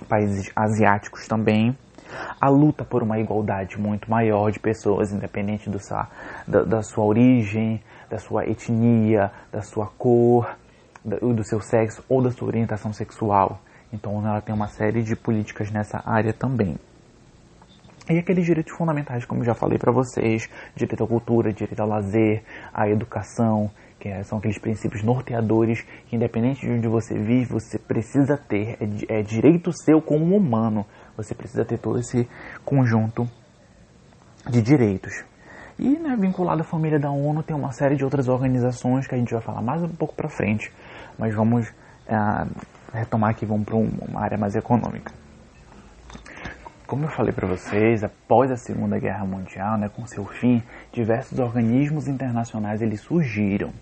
países 0.09 0.51
asiáticos 0.55 1.27
também. 1.27 1.77
A 2.41 2.49
luta 2.49 2.85
por 2.85 3.03
uma 3.03 3.19
igualdade 3.19 3.79
muito 3.81 4.09
maior 4.09 4.51
de 4.51 4.61
pessoas, 4.61 5.13
independente 5.13 5.69
do 5.69 5.79
da, 6.47 6.63
da 6.63 6.83
sua 6.83 7.05
origem, 7.05 7.83
da 8.09 8.19
sua 8.19 8.45
etnia, 8.45 9.31
da 9.51 9.61
sua 9.61 9.87
cor, 9.87 10.57
do 11.05 11.45
seu 11.45 11.61
sexo 11.61 12.05
ou 12.09 12.23
da 12.23 12.31
sua 12.31 12.49
orientação 12.49 12.93
sexual. 12.93 13.61
Então 13.93 14.27
ela 14.27 14.41
tem 14.41 14.55
uma 14.55 14.69
série 14.69 15.03
de 15.03 15.15
políticas 15.15 15.71
nessa 15.71 16.03
área 16.05 16.33
também. 16.33 16.77
E 18.09 18.19
aqueles 18.19 18.45
direitos 18.45 18.73
fundamentais, 18.77 19.25
como 19.25 19.45
já 19.45 19.53
falei 19.53 19.79
para 19.79 19.91
vocês, 19.91 20.49
direito 20.77 21.03
à 21.03 21.07
cultura, 21.09 21.53
direito 21.53 21.81
ao 21.81 21.89
lazer, 21.89 22.45
à 22.73 22.89
educação, 22.89 23.69
que 23.99 24.09
é, 24.09 24.23
são 24.23 24.39
aqueles 24.39 24.59
princípios 24.59 25.03
norteadores 25.03 25.81
que, 26.07 26.15
independente 26.15 26.61
de 26.61 26.71
onde 26.71 26.87
você 26.87 27.19
vive, 27.19 27.47
você 27.47 27.79
precisa 27.79 28.37
ter, 28.37 28.79
é, 28.81 29.19
é 29.19 29.23
direito 29.23 29.73
seu 29.73 30.01
como 30.01 30.37
humano, 30.37 30.87
você 31.17 31.35
precisa 31.35 31.65
ter 31.65 31.79
todo 31.79 31.99
esse 31.99 32.29
conjunto 32.65 33.29
de 34.49 34.63
direitos. 34.63 35.25
E 35.77 35.99
né, 35.99 36.17
vinculado 36.17 36.63
à 36.63 36.65
família 36.65 37.01
da 37.01 37.11
ONU 37.11 37.43
tem 37.43 37.57
uma 37.57 37.73
série 37.73 37.97
de 37.97 38.05
outras 38.05 38.29
organizações 38.29 39.09
que 39.09 39.15
a 39.15 39.19
gente 39.19 39.33
vai 39.33 39.43
falar 39.43 39.61
mais 39.61 39.83
um 39.83 39.89
pouco 39.89 40.15
para 40.15 40.29
frente, 40.29 40.73
mas 41.19 41.35
vamos 41.35 41.67
é, 42.07 42.17
retomar 42.97 43.31
aqui, 43.31 43.47
vamos 43.47 43.65
para 43.65 43.77
uma 43.77 44.23
área 44.23 44.39
mais 44.39 44.55
econômica. 44.55 45.13
Como 46.87 47.05
eu 47.05 47.09
falei 47.09 47.33
para 47.33 47.49
vocês, 47.49 48.05
após 48.05 48.49
a 48.51 48.57
Segunda 48.57 48.99
Guerra 48.99 49.25
Mundial, 49.25 49.77
né, 49.77 49.89
com 49.89 50.07
seu 50.07 50.25
fim, 50.25 50.63
diversos 50.93 51.39
organismos 51.41 52.07
internacionais 52.07 52.81
eles 52.81 53.01
surgiram. 53.01 53.73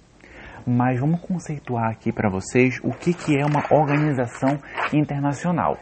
Mas 0.66 0.99
vamos 0.99 1.21
conceituar 1.21 1.90
aqui 1.90 2.11
para 2.11 2.30
vocês 2.30 2.80
o 2.83 2.90
que, 2.92 3.12
que 3.12 3.38
é 3.38 3.44
uma 3.44 3.62
organização 3.71 4.59
internacional. 4.90 5.76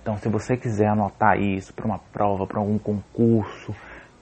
Então, 0.00 0.16
se 0.18 0.28
você 0.28 0.56
quiser 0.56 0.86
anotar 0.86 1.36
isso 1.40 1.74
para 1.74 1.84
uma 1.84 1.98
prova, 1.98 2.46
para 2.46 2.60
algum 2.60 2.78
concurso, 2.78 3.74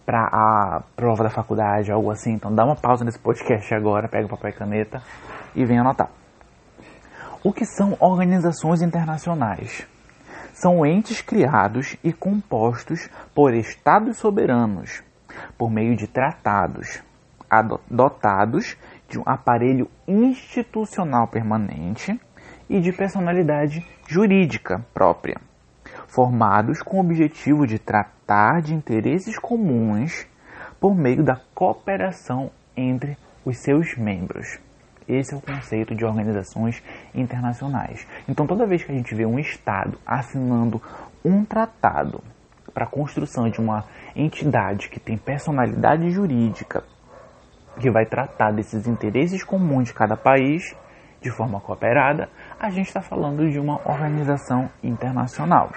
para 0.07 0.23
a 0.33 0.83
prova 0.97 1.25
da 1.25 1.31
faculdade, 1.31 1.93
algo 1.93 2.11
assim, 2.11 2.33
então 2.33 2.55
dá 2.55 2.65
uma 2.65 2.77
pausa 2.77 3.05
nesse 3.05 3.19
podcast 3.19 3.75
agora, 3.75 4.09
pega 4.09 4.25
o 4.25 4.31
papel 4.31 4.51
e 4.51 4.53
caneta 4.55 5.03
e 5.55 5.65
vem 5.67 5.79
anotar. 5.79 6.09
O 7.47 7.53
que 7.53 7.65
são 7.65 7.97
organizações 8.01 8.83
internacionais? 8.83 9.87
São 10.53 10.85
entes 10.85 11.21
criados 11.21 11.97
e 12.03 12.13
compostos 12.13 13.09
por 13.33 13.55
estados 13.55 14.17
soberanos, 14.17 15.01
por 15.57 15.71
meio 15.71 15.95
de 15.95 16.09
tratados, 16.09 17.01
dotados 17.89 18.77
de 19.09 19.21
um 19.21 19.23
aparelho 19.25 19.89
institucional 20.09 21.29
permanente 21.29 22.21
e 22.69 22.81
de 22.81 22.91
personalidade 22.91 23.87
jurídica 24.09 24.85
própria, 24.93 25.41
formados 26.09 26.83
com 26.83 26.97
o 26.97 27.01
objetivo 27.01 27.65
de 27.65 27.79
tratar 27.79 28.61
de 28.61 28.75
interesses 28.75 29.39
comuns 29.39 30.27
por 30.81 30.97
meio 30.97 31.23
da 31.23 31.41
cooperação 31.55 32.51
entre 32.77 33.17
os 33.45 33.59
seus 33.59 33.97
membros. 33.97 34.59
Esse 35.09 35.35
é 35.35 35.37
o 35.37 35.41
conceito 35.41 35.95
de 35.95 36.05
organizações 36.05 36.83
internacionais. 37.15 38.07
Então, 38.29 38.47
toda 38.47 38.67
vez 38.67 38.83
que 38.83 38.91
a 38.91 38.95
gente 38.95 39.15
vê 39.15 39.25
um 39.25 39.39
Estado 39.39 39.99
assinando 40.05 40.83
um 41.25 41.45
tratado 41.45 42.23
para 42.75 42.85
a 42.85 42.91
construção 42.91 43.49
de 43.49 43.61
uma 43.61 43.85
entidade 44.15 44.89
que 44.89 44.99
tem 44.99 45.17
personalidade 45.17 46.11
jurídica, 46.11 46.83
que 47.79 47.91
vai 47.91 48.07
tratar 48.07 48.53
desses 48.53 48.87
interesses 48.87 49.45
comuns 49.45 49.89
de 49.89 49.95
cada 49.95 50.17
país 50.17 50.77
de 51.21 51.31
forma 51.31 51.61
cooperada, 51.61 52.29
a 52.59 52.71
gente 52.71 52.87
está 52.87 53.01
falando 53.01 53.49
de 53.51 53.59
uma 53.59 53.81
organização 53.89 54.69
internacional. 54.83 55.71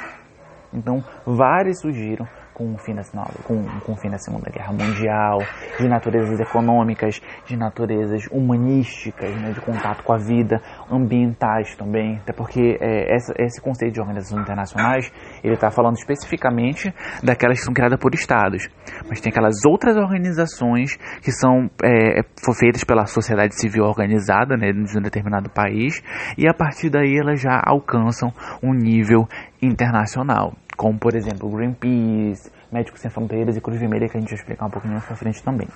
Então, 0.73 1.03
várias 1.25 1.79
surgiram 1.81 2.27
com 2.59 2.73
o 2.73 2.77
fim 2.77 2.93
da, 2.93 3.03
com, 3.45 3.63
com 3.85 3.93
o 3.93 3.95
fim 3.95 4.09
da 4.09 4.17
Segunda 4.17 4.51
Guerra 4.51 4.73
Mundial, 4.73 5.39
de 5.79 5.87
naturezas 5.87 6.37
econômicas, 6.41 7.21
de 7.45 7.55
naturezas 7.55 8.27
humanísticas, 8.29 9.33
né, 9.41 9.53
de 9.53 9.61
contato 9.61 10.03
com 10.03 10.11
a 10.11 10.17
vida, 10.17 10.61
ambientais 10.91 11.73
também, 11.77 12.17
até 12.17 12.33
porque 12.33 12.77
é, 12.81 13.15
essa, 13.15 13.33
esse 13.39 13.61
conceito 13.61 13.93
de 13.93 14.01
organizações 14.01 14.41
internacionais, 14.41 15.09
ele 15.41 15.53
está 15.53 15.71
falando 15.71 15.95
especificamente 15.95 16.93
daquelas 17.23 17.59
que 17.59 17.63
são 17.63 17.73
criadas 17.73 17.97
por 17.97 18.13
estados, 18.13 18.67
mas 19.07 19.21
tem 19.21 19.31
aquelas 19.31 19.63
outras 19.65 19.95
organizações 19.95 20.97
que 21.23 21.31
são 21.31 21.69
é, 21.81 22.23
feitas 22.59 22.83
pela 22.83 23.05
sociedade 23.05 23.55
civil 23.55 23.85
organizada, 23.85 24.57
né, 24.57 24.73
de 24.73 24.97
um 24.97 25.01
determinado 25.01 25.49
país, 25.49 26.03
e 26.37 26.45
a 26.45 26.53
partir 26.53 26.89
daí 26.89 27.17
elas 27.17 27.39
já 27.39 27.61
alcançam 27.65 28.33
um 28.61 28.73
nível 28.73 29.25
internacional 29.61 30.51
como 30.79 30.97
por 30.97 31.13
exemplo 31.13 31.49
Greenpeace, 31.49 32.49
Médicos 32.71 33.01
Sem 33.01 33.11
Fronteiras 33.11 33.57
e 33.57 33.59
Cruz 33.59 33.77
Vermelha, 33.77 34.07
que 34.07 34.15
a 34.15 34.19
gente 34.21 34.29
vai 34.29 34.39
explicar 34.39 34.65
um 34.65 34.69
pouquinho 34.69 34.93
mais 34.93 35.05
pra 35.05 35.17
frente 35.17 35.43
também. 35.43 35.67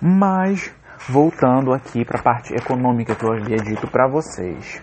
Mas, 0.00 0.74
voltando 1.10 1.74
aqui 1.74 2.06
para 2.06 2.20
a 2.20 2.22
parte 2.22 2.54
econômica 2.54 3.14
que 3.14 3.22
eu 3.22 3.32
havia 3.34 3.58
dito 3.58 3.86
para 3.86 4.08
vocês. 4.08 4.82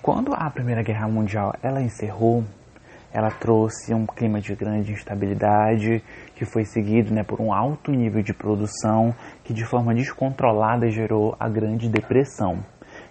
Quando 0.00 0.32
a 0.32 0.48
Primeira 0.48 0.82
Guerra 0.82 1.08
Mundial 1.08 1.52
ela 1.62 1.82
encerrou, 1.82 2.42
ela 3.12 3.30
trouxe 3.30 3.92
um 3.92 4.06
clima 4.06 4.40
de 4.40 4.54
grande 4.54 4.92
instabilidade 4.92 6.02
que 6.36 6.46
foi 6.46 6.64
seguido 6.64 7.12
né, 7.12 7.22
por 7.22 7.38
um 7.38 7.52
alto 7.52 7.90
nível 7.90 8.22
de 8.22 8.32
produção 8.32 9.14
que 9.44 9.52
de 9.52 9.66
forma 9.66 9.94
descontrolada 9.94 10.88
gerou 10.88 11.36
a 11.38 11.46
Grande 11.50 11.86
Depressão 11.90 12.64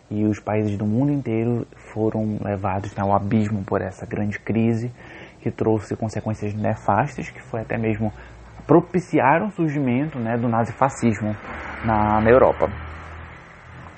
e 0.09 0.25
os 0.25 0.39
países 0.39 0.77
do 0.77 0.85
mundo 0.85 1.11
inteiro 1.11 1.67
foram 1.93 2.37
levados 2.41 2.97
ao 2.97 3.13
abismo 3.13 3.63
por 3.63 3.81
essa 3.81 4.05
grande 4.05 4.39
crise 4.39 4.91
que 5.41 5.51
trouxe 5.51 5.95
consequências 5.95 6.53
nefastas, 6.53 7.29
que 7.29 7.41
foi 7.41 7.61
até 7.61 7.77
mesmo 7.77 8.11
propiciar 8.65 9.43
o 9.43 9.51
surgimento 9.51 10.19
né, 10.19 10.37
do 10.37 10.47
nazifascismo 10.47 11.35
na, 11.85 12.19
na 12.21 12.29
Europa. 12.29 12.69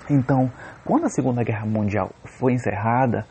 Então, 0.09 0.51
quando 0.83 1.05
a 1.05 1.09
Segunda 1.09 1.43
Guerra 1.43 1.65
Mundial 1.65 2.11
foi 2.25 2.53
encerrada, 2.53 3.25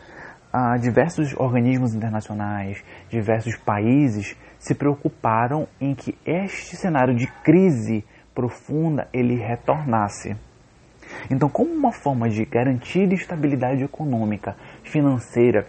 ah, 0.53 0.77
diversos 0.77 1.35
organismos 1.37 1.95
internacionais, 1.95 2.83
diversos 3.09 3.57
países 3.57 4.37
se 4.59 4.75
preocuparam 4.75 5.69
em 5.81 5.95
que 5.95 6.17
este 6.25 6.77
cenário 6.77 7.15
de 7.15 7.27
crise 7.43 8.05
profunda 8.35 9.09
ele 9.13 9.37
retornasse. 9.37 10.37
Então, 11.31 11.49
como 11.49 11.73
uma 11.73 11.93
forma 11.93 12.29
de 12.29 12.45
garantir 12.45 13.13
estabilidade 13.13 13.83
econômica, 13.83 14.57
financeira 14.83 15.67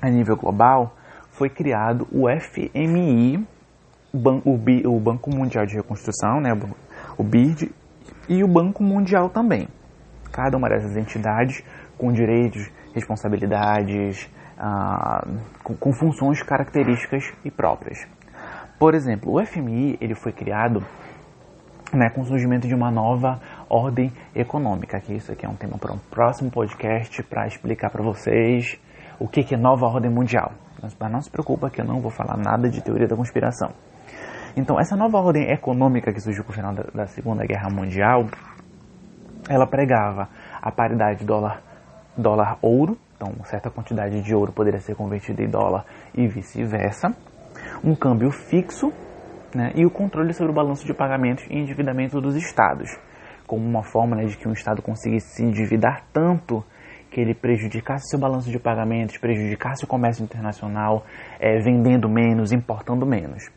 a 0.00 0.08
nível 0.08 0.36
global, 0.36 0.96
foi 1.30 1.48
criado 1.48 2.06
o 2.12 2.26
FMI, 2.28 3.44
o 4.12 5.00
Banco 5.00 5.30
Mundial 5.30 5.66
de 5.66 5.74
Reconstrução, 5.74 6.40
né, 6.40 6.50
o 7.18 7.24
BID, 7.24 7.70
e 8.28 8.42
o 8.42 8.48
Banco 8.48 8.82
Mundial 8.82 9.28
também. 9.28 9.68
Cada 10.32 10.56
uma 10.56 10.68
dessas 10.68 10.96
entidades 10.96 11.62
com 11.98 12.12
direitos, 12.12 12.70
responsabilidades, 12.94 14.30
ah, 14.58 15.26
com, 15.62 15.74
com 15.74 15.92
funções 15.92 16.42
características 16.42 17.32
e 17.44 17.50
próprias. 17.50 18.06
Por 18.78 18.94
exemplo, 18.94 19.32
o 19.32 19.44
FMI 19.44 19.98
ele 20.00 20.14
foi 20.14 20.32
criado 20.32 20.84
né, 21.92 22.10
com 22.10 22.22
o 22.22 22.24
surgimento 22.24 22.66
de 22.66 22.74
uma 22.74 22.90
nova 22.90 23.40
ordem 23.74 24.12
econômica, 24.34 25.00
que 25.00 25.12
isso 25.12 25.32
aqui 25.32 25.44
é 25.44 25.48
um 25.48 25.56
tema 25.56 25.76
para 25.76 25.92
um 25.92 25.98
próximo 25.98 26.48
podcast 26.48 27.20
para 27.24 27.46
explicar 27.46 27.90
para 27.90 28.02
vocês 28.04 28.78
o 29.18 29.26
que, 29.26 29.42
que 29.42 29.54
é 29.54 29.58
nova 29.58 29.86
ordem 29.86 30.10
mundial. 30.10 30.52
Mas 30.80 30.94
não 31.10 31.20
se 31.20 31.30
preocupa 31.30 31.68
que 31.70 31.80
eu 31.80 31.84
não 31.84 32.00
vou 32.00 32.10
falar 32.10 32.36
nada 32.36 32.68
de 32.68 32.80
teoria 32.82 33.08
da 33.08 33.16
conspiração. 33.16 33.70
Então, 34.56 34.78
essa 34.78 34.94
nova 34.94 35.18
ordem 35.18 35.50
econômica 35.50 36.12
que 36.12 36.20
surgiu 36.20 36.44
com 36.44 36.52
o 36.52 36.54
final 36.54 36.72
da, 36.72 36.84
da 36.94 37.06
Segunda 37.06 37.44
Guerra 37.44 37.68
Mundial, 37.68 38.26
ela 39.48 39.66
pregava 39.66 40.28
a 40.62 40.70
paridade 40.70 41.24
dólar 41.24 41.60
dólar 42.16 42.58
ouro, 42.62 42.96
então 43.16 43.32
certa 43.44 43.70
quantidade 43.70 44.22
de 44.22 44.34
ouro 44.34 44.52
poderia 44.52 44.78
ser 44.78 44.94
convertida 44.94 45.42
em 45.42 45.48
dólar 45.48 45.84
e 46.14 46.28
vice-versa, 46.28 47.12
um 47.82 47.96
câmbio 47.96 48.30
fixo 48.30 48.92
né, 49.52 49.72
e 49.74 49.84
o 49.84 49.90
controle 49.90 50.32
sobre 50.32 50.52
o 50.52 50.54
balanço 50.54 50.86
de 50.86 50.94
pagamentos 50.94 51.44
e 51.50 51.58
endividamento 51.58 52.20
dos 52.20 52.36
estados 52.36 52.96
como 53.54 53.66
uma 53.66 53.84
forma 53.84 54.16
né, 54.16 54.24
de 54.24 54.36
que 54.36 54.48
um 54.48 54.52
Estado 54.52 54.82
conseguisse 54.82 55.36
se 55.36 55.44
endividar 55.44 56.02
tanto 56.12 56.64
que 57.08 57.20
ele 57.20 57.34
prejudicasse 57.34 58.08
seu 58.08 58.18
balanço 58.18 58.50
de 58.50 58.58
pagamentos, 58.58 59.16
prejudicasse 59.18 59.84
o 59.84 59.86
comércio 59.86 60.24
internacional, 60.24 61.04
é, 61.38 61.60
vendendo 61.60 62.08
menos, 62.08 62.50
importando 62.50 63.06
menos. 63.06 63.48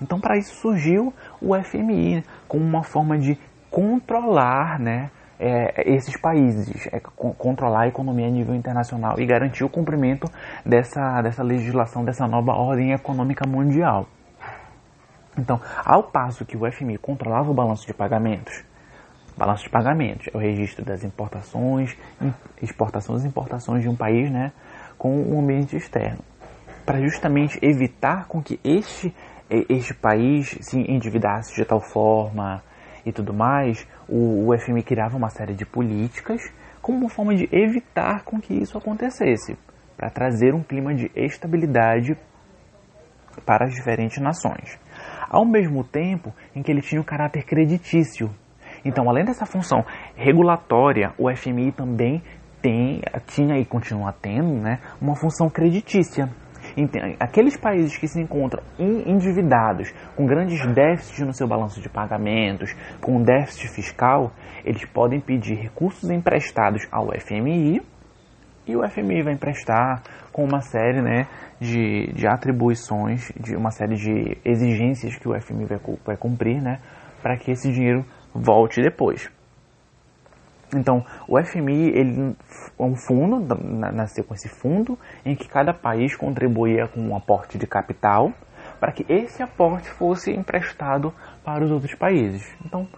Então, 0.00 0.18
para 0.18 0.38
isso 0.38 0.54
surgiu 0.54 1.12
o 1.40 1.54
FMI 1.62 2.24
como 2.48 2.64
uma 2.64 2.82
forma 2.82 3.18
de 3.18 3.38
controlar 3.70 4.78
né, 4.80 5.10
é, 5.38 5.92
esses 5.94 6.18
países, 6.18 6.86
é, 6.86 7.00
controlar 7.36 7.82
a 7.82 7.88
economia 7.88 8.28
a 8.28 8.30
nível 8.30 8.54
internacional 8.54 9.20
e 9.20 9.26
garantir 9.26 9.64
o 9.64 9.68
cumprimento 9.68 10.26
dessa, 10.64 11.20
dessa 11.20 11.42
legislação, 11.42 12.06
dessa 12.06 12.26
nova 12.26 12.52
ordem 12.52 12.92
econômica 12.92 13.46
mundial. 13.46 14.06
Então, 15.38 15.60
ao 15.84 16.04
passo 16.04 16.46
que 16.46 16.56
o 16.56 16.70
FMI 16.70 16.96
controlava 16.96 17.50
o 17.50 17.54
balanço 17.54 17.86
de 17.86 17.92
pagamentos, 17.92 18.64
balanço 19.36 19.64
de 19.64 19.70
pagamentos 19.70 20.28
é 20.32 20.36
o 20.36 20.40
registro 20.40 20.84
das 20.84 21.04
importações, 21.04 21.96
exportações 22.60 23.24
e 23.24 23.28
importações 23.28 23.82
de 23.82 23.88
um 23.88 23.96
país 23.96 24.30
né, 24.30 24.52
com 24.98 25.22
o 25.22 25.40
ambiente 25.40 25.76
externo, 25.76 26.22
para 26.84 27.00
justamente 27.00 27.58
evitar 27.62 28.26
com 28.26 28.42
que 28.42 28.60
este, 28.64 29.14
este 29.68 29.94
país 29.94 30.56
se 30.60 30.78
endividasse 30.78 31.54
de 31.54 31.64
tal 31.64 31.80
forma 31.80 32.62
e 33.04 33.12
tudo 33.12 33.32
mais, 33.34 33.86
o, 34.08 34.48
o 34.48 34.58
FMI 34.58 34.82
criava 34.82 35.16
uma 35.16 35.28
série 35.28 35.54
de 35.54 35.66
políticas 35.66 36.40
como 36.80 36.98
uma 36.98 37.08
forma 37.08 37.34
de 37.34 37.48
evitar 37.52 38.24
com 38.24 38.40
que 38.40 38.54
isso 38.54 38.76
acontecesse, 38.76 39.56
para 39.96 40.10
trazer 40.10 40.54
um 40.54 40.62
clima 40.62 40.94
de 40.94 41.10
estabilidade 41.14 42.16
para 43.46 43.66
as 43.66 43.72
diferentes 43.72 44.18
nações 44.20 44.78
ao 45.32 45.46
mesmo 45.46 45.82
tempo 45.82 46.30
em 46.54 46.62
que 46.62 46.70
ele 46.70 46.82
tinha 46.82 47.00
um 47.00 47.04
caráter 47.04 47.44
creditício. 47.44 48.30
Então, 48.84 49.08
além 49.08 49.24
dessa 49.24 49.46
função 49.46 49.84
regulatória, 50.16 51.12
o 51.18 51.30
FMI 51.34 51.72
também 51.72 52.22
tem, 52.60 53.02
tinha 53.26 53.58
e 53.58 53.64
continua 53.64 54.12
tendo 54.12 54.54
né, 54.54 54.78
uma 55.00 55.16
função 55.16 55.50
creditícia. 55.50 56.28
Aqueles 57.18 57.56
países 57.56 57.98
que 57.98 58.06
se 58.06 58.20
encontram 58.20 58.62
endividados, 58.78 59.92
com 60.16 60.24
grandes 60.24 60.64
déficits 60.72 61.26
no 61.26 61.34
seu 61.34 61.46
balanço 61.46 61.80
de 61.80 61.88
pagamentos, 61.88 62.72
com 63.00 63.20
déficit 63.20 63.68
fiscal, 63.68 64.32
eles 64.64 64.84
podem 64.86 65.20
pedir 65.20 65.56
recursos 65.56 66.08
emprestados 66.08 66.86
ao 66.90 67.08
FMI 67.20 67.82
e 68.66 68.76
o 68.76 68.88
FMI 68.88 69.22
vai 69.22 69.34
emprestar 69.34 70.02
com 70.32 70.44
uma 70.44 70.60
série 70.60 71.02
né, 71.02 71.26
de, 71.60 72.12
de 72.12 72.26
atribuições, 72.26 73.32
de 73.38 73.56
uma 73.56 73.70
série 73.70 73.96
de 73.96 74.38
exigências 74.44 75.16
que 75.16 75.28
o 75.28 75.38
FMI 75.38 75.66
vai, 75.66 75.80
vai 76.06 76.16
cumprir 76.16 76.62
né, 76.62 76.78
para 77.20 77.36
que 77.36 77.50
esse 77.50 77.70
dinheiro 77.72 78.04
volte 78.34 78.82
depois. 78.82 79.30
Então, 80.74 81.04
o 81.28 81.38
FMI 81.42 81.90
ele 81.90 82.36
é 82.78 82.82
um 82.82 82.96
fundo, 82.96 83.54
nasceu 83.92 84.24
com 84.24 84.34
esse 84.34 84.48
fundo, 84.48 84.98
em 85.24 85.34
que 85.34 85.46
cada 85.46 85.74
país 85.74 86.16
contribuía 86.16 86.88
com 86.88 87.00
um 87.00 87.14
aporte 87.14 87.58
de 87.58 87.66
capital 87.66 88.32
para 88.80 88.90
que 88.90 89.04
esse 89.08 89.42
aporte 89.42 89.88
fosse 89.90 90.32
emprestado 90.32 91.12
para 91.44 91.64
os 91.64 91.70
outros 91.70 91.94
países. 91.94 92.42
Então, 92.64 92.88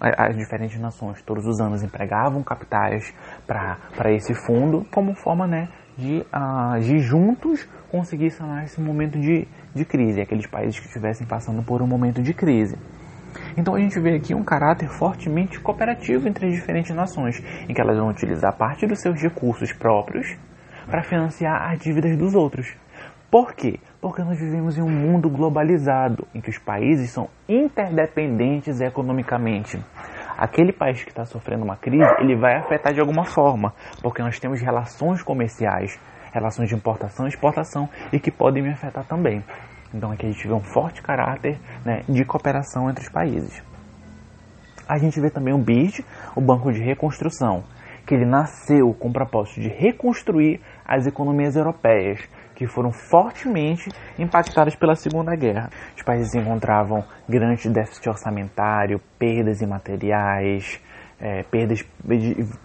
as 0.00 0.36
diferentes 0.36 0.78
nações 0.78 1.22
todos 1.22 1.46
os 1.46 1.60
anos 1.60 1.82
empregavam 1.82 2.42
capitais 2.42 3.14
para 3.46 4.12
esse 4.12 4.34
fundo 4.34 4.86
como 4.92 5.14
forma 5.14 5.46
né, 5.46 5.68
de, 5.96 6.18
uh, 6.32 6.80
de 6.80 6.98
juntos 6.98 7.66
conseguir 7.90 8.30
sanar 8.30 8.64
esse 8.64 8.80
momento 8.80 9.18
de, 9.18 9.48
de 9.74 9.84
crise, 9.84 10.20
aqueles 10.20 10.46
países 10.46 10.78
que 10.78 10.86
estivessem 10.86 11.26
passando 11.26 11.62
por 11.62 11.80
um 11.80 11.86
momento 11.86 12.20
de 12.20 12.34
crise. 12.34 12.76
Então 13.56 13.74
a 13.74 13.80
gente 13.80 13.98
vê 13.98 14.14
aqui 14.14 14.34
um 14.34 14.44
caráter 14.44 14.88
fortemente 14.88 15.58
cooperativo 15.58 16.28
entre 16.28 16.46
as 16.46 16.52
diferentes 16.52 16.94
nações, 16.94 17.42
em 17.66 17.72
que 17.72 17.80
elas 17.80 17.96
vão 17.96 18.08
utilizar 18.08 18.54
parte 18.56 18.86
dos 18.86 19.00
seus 19.00 19.20
recursos 19.20 19.72
próprios 19.72 20.36
para 20.90 21.02
financiar 21.02 21.70
as 21.72 21.78
dívidas 21.78 22.16
dos 22.18 22.34
outros. 22.34 22.76
Por 23.30 23.54
quê? 23.54 23.80
Porque 24.00 24.22
nós 24.22 24.38
vivemos 24.38 24.78
em 24.78 24.82
um 24.82 24.90
mundo 24.90 25.28
globalizado, 25.28 26.26
em 26.34 26.40
que 26.40 26.50
os 26.50 26.58
países 26.58 27.10
são 27.10 27.28
interdependentes 27.48 28.80
economicamente. 28.80 29.82
Aquele 30.38 30.72
país 30.72 31.02
que 31.02 31.10
está 31.10 31.24
sofrendo 31.24 31.64
uma 31.64 31.76
crise, 31.76 32.04
ele 32.20 32.36
vai 32.36 32.56
afetar 32.56 32.92
de 32.92 33.00
alguma 33.00 33.24
forma, 33.24 33.72
porque 34.02 34.22
nós 34.22 34.38
temos 34.38 34.60
relações 34.60 35.22
comerciais, 35.22 35.98
relações 36.32 36.68
de 36.68 36.74
importação 36.74 37.24
e 37.24 37.30
exportação, 37.30 37.88
e 38.12 38.20
que 38.20 38.30
podem 38.30 38.62
me 38.62 38.70
afetar 38.70 39.04
também. 39.04 39.42
Então 39.94 40.10
aqui 40.10 40.26
a 40.26 40.30
gente 40.30 40.46
vê 40.46 40.52
um 40.52 40.60
forte 40.60 41.02
caráter 41.02 41.58
né, 41.84 42.02
de 42.08 42.24
cooperação 42.24 42.90
entre 42.90 43.04
os 43.04 43.10
países. 43.10 43.62
A 44.88 44.98
gente 44.98 45.20
vê 45.20 45.30
também 45.30 45.52
o 45.52 45.58
BID, 45.58 46.04
o 46.36 46.40
Banco 46.40 46.72
de 46.72 46.80
Reconstrução, 46.80 47.64
que 48.06 48.14
ele 48.14 48.24
nasceu 48.24 48.94
com 48.94 49.08
o 49.08 49.12
propósito 49.12 49.60
de 49.60 49.68
reconstruir 49.68 50.60
as 50.84 51.06
economias 51.06 51.56
europeias, 51.56 52.20
que 52.54 52.66
foram 52.66 52.92
fortemente 52.92 53.90
impactadas 54.18 54.76
pela 54.76 54.94
Segunda 54.94 55.34
Guerra. 55.34 55.70
Os 55.96 56.02
países 56.02 56.34
encontravam 56.34 57.04
grande 57.28 57.68
déficit 57.68 58.08
orçamentário, 58.08 59.00
perdas 59.18 59.60
em 59.60 59.66
materiais, 59.66 60.80
é, 61.20 61.42
perdas, 61.42 61.82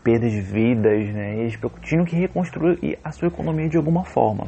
perdas 0.04 0.32
de 0.32 0.42
vidas, 0.42 1.10
né? 1.14 1.40
eles 1.40 1.60
tinham 1.82 2.06
que 2.06 2.16
reconstruir 2.16 3.00
a 3.04 3.12
sua 3.12 3.28
economia 3.28 3.68
de 3.68 3.78
alguma 3.78 4.04
forma. 4.06 4.48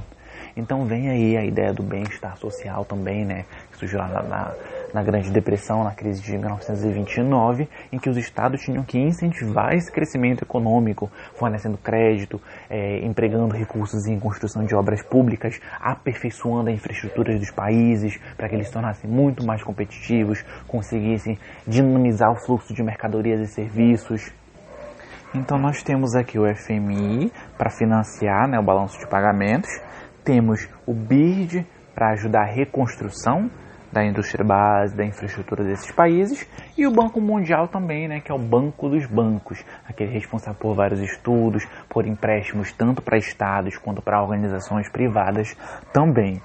Então 0.56 0.86
vem 0.86 1.10
aí 1.10 1.36
a 1.36 1.44
ideia 1.44 1.74
do 1.74 1.82
bem-estar 1.82 2.38
social 2.38 2.86
também, 2.86 3.26
né? 3.26 3.46
Que 3.72 3.78
surgiu 3.78 4.00
lá 4.00 4.08
na, 4.08 4.54
na 4.94 5.04
Grande 5.04 5.32
Depressão, 5.32 5.84
na 5.84 5.92
crise 5.92 6.22
de 6.22 6.38
1929, 6.38 7.68
em 7.92 7.98
que 7.98 8.10
os 8.10 8.18
estados 8.18 8.62
tinham 8.62 8.84
que 8.84 9.00
incentivar 9.00 9.74
esse 9.74 9.92
crescimento 9.92 10.44
econômico, 10.44 11.10
fornecendo 11.34 11.78
crédito, 11.78 12.40
é, 12.70 13.00
empregando 13.04 13.56
recursos 13.56 14.06
em 14.06 14.20
construção 14.20 14.64
de 14.64 14.76
obras 14.76 15.02
públicas, 15.02 15.60
aperfeiçoando 15.80 16.70
a 16.70 16.74
infraestrutura 16.74 17.38
dos 17.38 17.50
países 17.50 18.20
para 18.38 18.48
que 18.48 18.56
eles 18.56 18.68
se 18.68 18.74
tornassem 18.74 19.10
muito 19.10 19.44
mais 19.46 19.64
competitivos, 19.64 20.44
conseguissem 20.68 21.40
dinamizar 21.68 22.32
o 22.32 22.36
fluxo 22.36 22.74
de 22.74 22.84
mercadorias 22.84 23.40
e 23.42 23.48
serviços. 23.48 24.32
Então 25.34 25.58
nós 25.58 25.82
temos 25.82 26.14
aqui 26.14 26.38
o 26.38 26.46
FMI 26.56 27.32
para 27.58 27.72
financiar 27.72 28.48
né, 28.48 28.60
o 28.60 28.64
balanço 28.64 29.00
de 29.00 29.08
pagamentos, 29.08 29.70
temos 30.24 30.68
o 30.86 30.94
BIRD 30.94 31.66
para 31.94 32.12
ajudar 32.12 32.42
a 32.42 32.52
reconstrução 32.52 33.50
da 33.92 34.04
indústria 34.04 34.44
base, 34.44 34.96
da 34.96 35.06
infraestrutura 35.06 35.64
desses 35.64 35.92
países, 35.92 36.48
e 36.76 36.88
o 36.88 36.92
Banco 36.92 37.22
Mundial 37.22 37.68
também, 37.68 38.08
né, 38.08 38.20
que 38.20 38.32
é 38.32 38.36
o 38.36 38.40
banco 38.40 38.90
dos 38.90 39.06
bancos, 39.06 39.64
aquele 39.88 40.12
responsável 40.12 40.60
por 40.60 40.74
vários 40.74 41.00
estudos, 41.00 41.64
por 41.88 42.08
empréstimos 42.08 42.74
tanto 42.74 43.04
para 43.04 43.18
estados 43.18 43.78
quanto 43.78 44.02
para 44.02 44.20
organizações 44.20 44.90
privadas 44.90 45.56
também, 45.94 46.42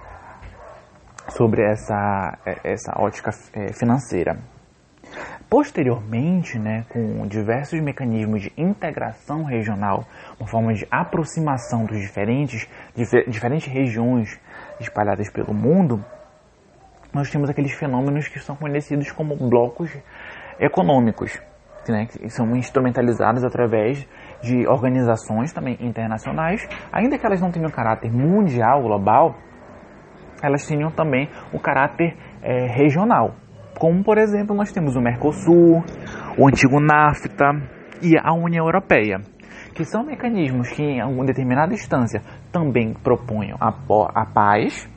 sobre 1.30 1.62
essa, 1.62 2.38
essa 2.62 2.92
ótica 3.00 3.30
é, 3.54 3.72
financeira. 3.72 4.38
Posteriormente, 5.50 6.58
né, 6.58 6.84
com 6.90 7.26
diversos 7.26 7.80
mecanismos 7.80 8.42
de 8.42 8.52
integração 8.54 9.44
regional, 9.44 10.04
uma 10.38 10.46
forma 10.46 10.74
de 10.74 10.86
aproximação 10.90 11.86
dos 11.86 11.98
diferentes, 11.98 12.68
diferentes 13.26 13.66
regiões 13.66 14.38
espalhadas 14.78 15.30
pelo 15.30 15.54
mundo, 15.54 16.04
nós 17.14 17.30
temos 17.30 17.48
aqueles 17.48 17.72
fenômenos 17.72 18.28
que 18.28 18.38
são 18.38 18.56
conhecidos 18.56 19.10
como 19.10 19.34
blocos 19.36 19.90
econômicos, 20.60 21.40
né, 21.88 22.04
que 22.04 22.28
são 22.28 22.54
instrumentalizados 22.54 23.42
através 23.42 24.06
de 24.42 24.66
organizações 24.68 25.50
também 25.50 25.78
internacionais, 25.80 26.68
ainda 26.92 27.18
que 27.18 27.24
elas 27.24 27.40
não 27.40 27.50
tenham 27.50 27.70
caráter 27.70 28.12
mundial, 28.12 28.82
global, 28.82 29.34
elas 30.42 30.66
tenham 30.66 30.90
também 30.90 31.30
o 31.54 31.58
caráter 31.58 32.14
é, 32.42 32.66
regional. 32.66 33.34
Como, 33.78 34.02
por 34.02 34.18
exemplo, 34.18 34.56
nós 34.56 34.72
temos 34.72 34.96
o 34.96 35.00
Mercosul, 35.00 35.84
o 36.36 36.48
antigo 36.48 36.80
NAFTA 36.80 37.44
e 38.02 38.18
a 38.18 38.34
União 38.34 38.66
Europeia, 38.66 39.20
que 39.72 39.84
são 39.84 40.04
mecanismos 40.04 40.68
que, 40.70 40.82
em 40.82 41.00
alguma 41.00 41.24
determinada 41.24 41.72
instância, 41.72 42.20
também 42.50 42.92
propunham 42.92 43.56
a, 43.60 43.68
a 43.68 44.26
paz, 44.26 44.90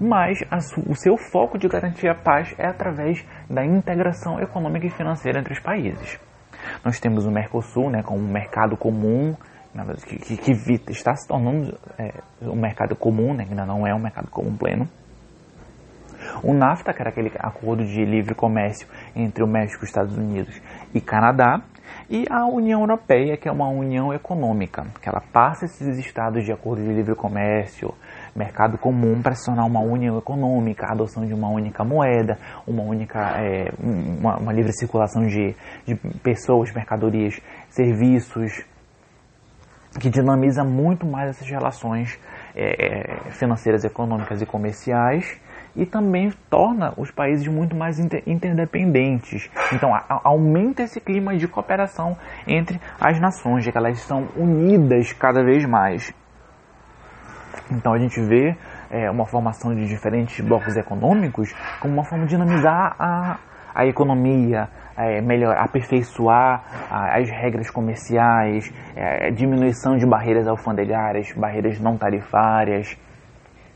mas 0.00 0.38
a, 0.50 0.56
o 0.88 0.94
seu 0.94 1.18
foco 1.30 1.58
de 1.58 1.68
garantir 1.68 2.08
a 2.08 2.14
paz 2.14 2.54
é 2.58 2.66
através 2.66 3.22
da 3.50 3.62
integração 3.62 4.40
econômica 4.40 4.86
e 4.86 4.90
financeira 4.90 5.38
entre 5.38 5.52
os 5.52 5.60
países. 5.60 6.18
Nós 6.82 6.98
temos 6.98 7.26
o 7.26 7.30
Mercosul 7.30 7.90
né, 7.90 8.02
como 8.02 8.20
um 8.20 8.32
mercado 8.32 8.78
comum, 8.78 9.36
que, 10.06 10.36
que, 10.38 10.78
que 10.78 10.90
está 10.90 11.14
se 11.14 11.28
tornando 11.28 11.78
é, 11.98 12.14
um 12.40 12.58
mercado 12.58 12.96
comum, 12.96 13.34
né, 13.34 13.44
que 13.44 13.50
ainda 13.50 13.66
não 13.66 13.86
é 13.86 13.94
um 13.94 14.00
mercado 14.00 14.30
comum 14.30 14.56
pleno. 14.56 14.88
O 16.42 16.52
NAFTA, 16.52 16.92
que 16.92 17.00
era 17.00 17.10
aquele 17.10 17.32
acordo 17.38 17.84
de 17.84 18.04
livre 18.04 18.34
comércio 18.34 18.86
entre 19.14 19.42
o 19.42 19.46
México, 19.46 19.84
Estados 19.84 20.16
Unidos 20.16 20.60
e 20.94 21.00
Canadá, 21.00 21.62
e 22.08 22.24
a 22.30 22.46
União 22.46 22.80
Europeia, 22.80 23.36
que 23.36 23.48
é 23.48 23.52
uma 23.52 23.68
união 23.68 24.12
econômica, 24.12 24.86
que 25.00 25.08
ela 25.08 25.20
passa 25.32 25.64
esses 25.64 25.98
estados 25.98 26.44
de 26.44 26.52
acordo 26.52 26.82
de 26.82 26.92
livre 26.92 27.14
comércio, 27.14 27.92
mercado 28.34 28.78
comum 28.78 29.20
para 29.20 29.34
se 29.34 29.46
tornar 29.46 29.64
uma 29.64 29.80
união 29.80 30.16
econômica, 30.16 30.86
a 30.86 30.92
adoção 30.92 31.26
de 31.26 31.34
uma 31.34 31.48
única 31.48 31.84
moeda, 31.84 32.38
uma 32.66 32.82
única 32.82 33.18
é, 33.40 33.72
uma, 33.80 34.36
uma, 34.36 34.52
livre 34.52 34.72
circulação 34.72 35.26
de, 35.26 35.54
de 35.84 35.96
pessoas, 36.22 36.72
mercadorias, 36.72 37.40
serviços, 37.70 38.64
que 39.98 40.10
dinamiza 40.10 40.62
muito 40.62 41.06
mais 41.06 41.30
essas 41.30 41.48
relações 41.48 42.18
é, 42.54 43.24
é 43.26 43.30
financeiras, 43.30 43.84
econômicas 43.84 44.40
e 44.42 44.46
comerciais 44.46 45.40
e 45.76 45.84
também 45.84 46.32
torna 46.50 46.94
os 46.96 47.10
países 47.10 47.46
muito 47.46 47.76
mais 47.76 47.98
inter 47.98 48.22
interdependentes. 48.26 49.50
Então 49.72 49.94
a, 49.94 50.20
aumenta 50.24 50.82
esse 50.82 51.00
clima 51.00 51.36
de 51.36 51.46
cooperação 51.46 52.16
entre 52.46 52.80
as 53.00 53.20
nações, 53.20 53.64
já 53.64 53.70
que 53.70 53.78
elas 53.78 53.98
estão 53.98 54.28
unidas 54.36 55.12
cada 55.12 55.44
vez 55.44 55.64
mais. 55.66 56.14
Então 57.70 57.92
a 57.92 57.98
gente 57.98 58.20
vê 58.20 58.56
é, 58.90 59.10
uma 59.10 59.26
formação 59.26 59.74
de 59.74 59.86
diferentes 59.86 60.40
blocos 60.44 60.76
econômicos 60.76 61.52
como 61.80 61.94
uma 61.94 62.04
forma 62.04 62.24
de 62.24 62.30
dinamizar 62.30 62.94
a, 62.98 63.38
a 63.74 63.86
economia, 63.86 64.68
é, 64.96 65.20
melhor, 65.20 65.56
aperfeiçoar 65.58 66.64
as 66.90 67.28
regras 67.28 67.70
comerciais, 67.70 68.72
é, 68.94 69.30
diminuição 69.30 69.96
de 69.96 70.06
barreiras 70.06 70.46
alfandegárias, 70.46 71.32
barreiras 71.32 71.78
não 71.80 71.98
tarifárias. 71.98 72.96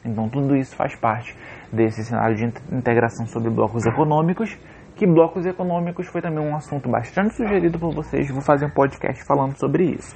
Então 0.05 0.29
tudo 0.29 0.57
isso 0.57 0.75
faz 0.77 0.97
parte 0.97 1.37
desse 1.73 2.05
cenário 2.05 2.37
de 2.37 2.45
integração 2.75 3.27
sobre 3.27 3.51
blocos 3.51 3.87
econômicos, 3.87 4.59
que 4.97 5.07
blocos 5.07 5.47
econômicos 5.47 6.07
foi 6.09 6.21
também 6.21 6.45
um 6.45 6.55
assunto 6.55 6.89
bastante 6.89 7.35
sugerido 7.35 7.79
por 7.79 7.95
vocês, 7.95 8.31
vou 8.31 8.43
fazer 8.43 8.67
um 8.67 8.71
podcast 8.71 9.25
falando 9.25 9.57
sobre 9.57 9.85
isso. 9.85 10.15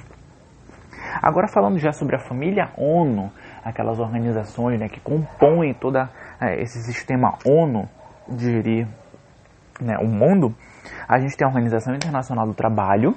Agora 1.21 1.47
falando 1.47 1.77
já 1.79 1.91
sobre 1.91 2.15
a 2.15 2.19
família 2.19 2.71
ONU, 2.77 3.31
aquelas 3.63 3.99
organizações 3.99 4.79
né, 4.79 4.89
que 4.89 4.99
compõem 4.99 5.73
todo 5.73 5.97
é, 5.97 6.61
esse 6.61 6.81
sistema 6.83 7.37
ONU 7.45 7.87
de 8.27 8.51
gerir 8.51 8.87
né, 9.81 9.97
o 9.99 10.07
mundo, 10.07 10.53
a 11.07 11.19
gente 11.19 11.35
tem 11.35 11.45
a 11.45 11.49
Organização 11.49 11.95
Internacional 11.95 12.45
do 12.45 12.53
Trabalho, 12.53 13.15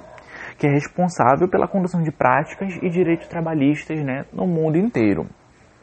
que 0.57 0.67
é 0.67 0.71
responsável 0.71 1.47
pela 1.49 1.67
condução 1.67 2.01
de 2.01 2.11
práticas 2.11 2.77
e 2.81 2.89
direitos 2.89 3.27
trabalhistas 3.27 4.03
né, 4.03 4.25
no 4.33 4.47
mundo 4.47 4.77
inteiro. 4.77 5.27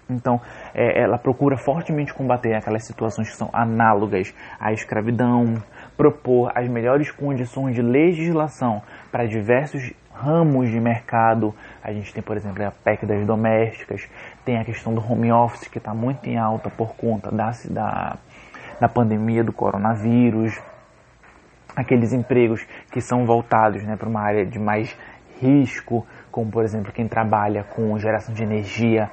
Então, 0.09 0.41
é, 0.73 1.03
ela 1.03 1.19
procura 1.19 1.57
fortemente 1.57 2.15
combater 2.15 2.55
aquelas 2.55 2.87
situações 2.87 3.29
que 3.29 3.37
são 3.37 3.51
análogas 3.53 4.33
à 4.61 4.73
escravidão, 4.73 5.55
propor 5.97 6.53
as 6.55 6.69
melhores 6.69 7.11
condições 7.11 7.75
de 7.75 7.83
legislação 7.83 8.83
para 9.11 9.27
diversos 9.27 9.93
ramos 10.13 10.71
de 10.71 10.81
mercado. 10.81 11.53
A 11.83 11.93
gente 11.93 12.13
tem, 12.15 12.23
por 12.23 12.37
exemplo, 12.37 12.65
a 12.65 12.71
PEC 12.71 13.05
das 13.05 13.27
domésticas, 13.27 14.09
tem 14.45 14.59
a 14.59 14.65
questão 14.65 14.95
do 14.95 15.01
home 15.01 15.33
office, 15.33 15.69
que 15.69 15.79
está 15.79 15.93
muito 15.93 16.29
em 16.29 16.39
alta 16.39 16.71
por 16.71 16.95
conta 16.95 17.31
da, 17.31 17.51
da, 17.71 18.17
da 18.81 18.89
pandemia 18.89 19.43
do 19.43 19.53
coronavírus. 19.53 20.57
Aqueles 21.75 22.13
empregos 22.13 22.65
que 22.93 23.01
são 23.01 23.27
voltados 23.27 23.83
né, 23.83 23.97
para 23.97 24.09
uma 24.09 24.23
área 24.23 24.47
de 24.47 24.59
mais 24.59 24.97
risco, 25.41 26.07
como, 26.31 26.51
por 26.51 26.65
exemplo, 26.65 26.93
quem 26.93 27.07
trabalha 27.07 27.65
com 27.65 27.99
geração 27.99 28.35
de 28.35 28.43
energia 28.43 29.11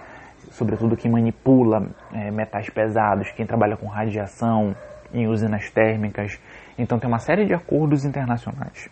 sobretudo 0.54 0.96
quem 0.96 1.12
manipula 1.12 1.88
é, 2.14 2.32
metais 2.32 2.70
pesados, 2.70 3.32
quem 3.32 3.46
trabalha 3.46 3.76
com 3.76 3.88
radiação 3.88 4.76
em 5.14 5.28
usinas 5.28 5.70
térmicas. 5.70 6.40
Então 6.78 6.98
tem 6.98 7.08
uma 7.08 7.20
série 7.20 7.46
de 7.46 7.54
acordos 7.54 8.06
internacionais 8.06 8.90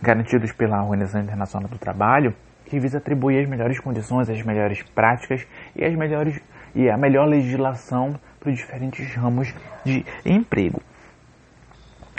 garantidos 0.00 0.52
pela 0.52 0.82
Organização 0.82 1.22
Internacional 1.22 1.68
do 1.68 1.78
Trabalho 1.78 2.34
que 2.66 2.78
visa 2.78 2.98
atribuir 2.98 3.42
as 3.42 3.48
melhores 3.48 3.80
condições, 3.80 4.28
as 4.28 4.42
melhores 4.42 4.82
práticas 4.94 5.46
e 5.74 5.84
as 5.84 5.94
melhores 5.94 6.40
e 6.74 6.90
a 6.90 6.96
melhor 6.96 7.26
legislação 7.26 8.18
para 8.38 8.50
os 8.50 8.58
diferentes 8.58 9.14
ramos 9.14 9.54
de 9.84 10.04
emprego. 10.24 10.82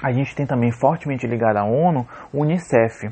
A 0.02 0.12
gente 0.12 0.36
tem 0.36 0.46
também 0.46 0.72
fortemente 0.72 1.28
ligado 1.28 1.58
à 1.58 1.64
ONU 1.64 2.08
o 2.34 2.42
UNICEF, 2.42 3.10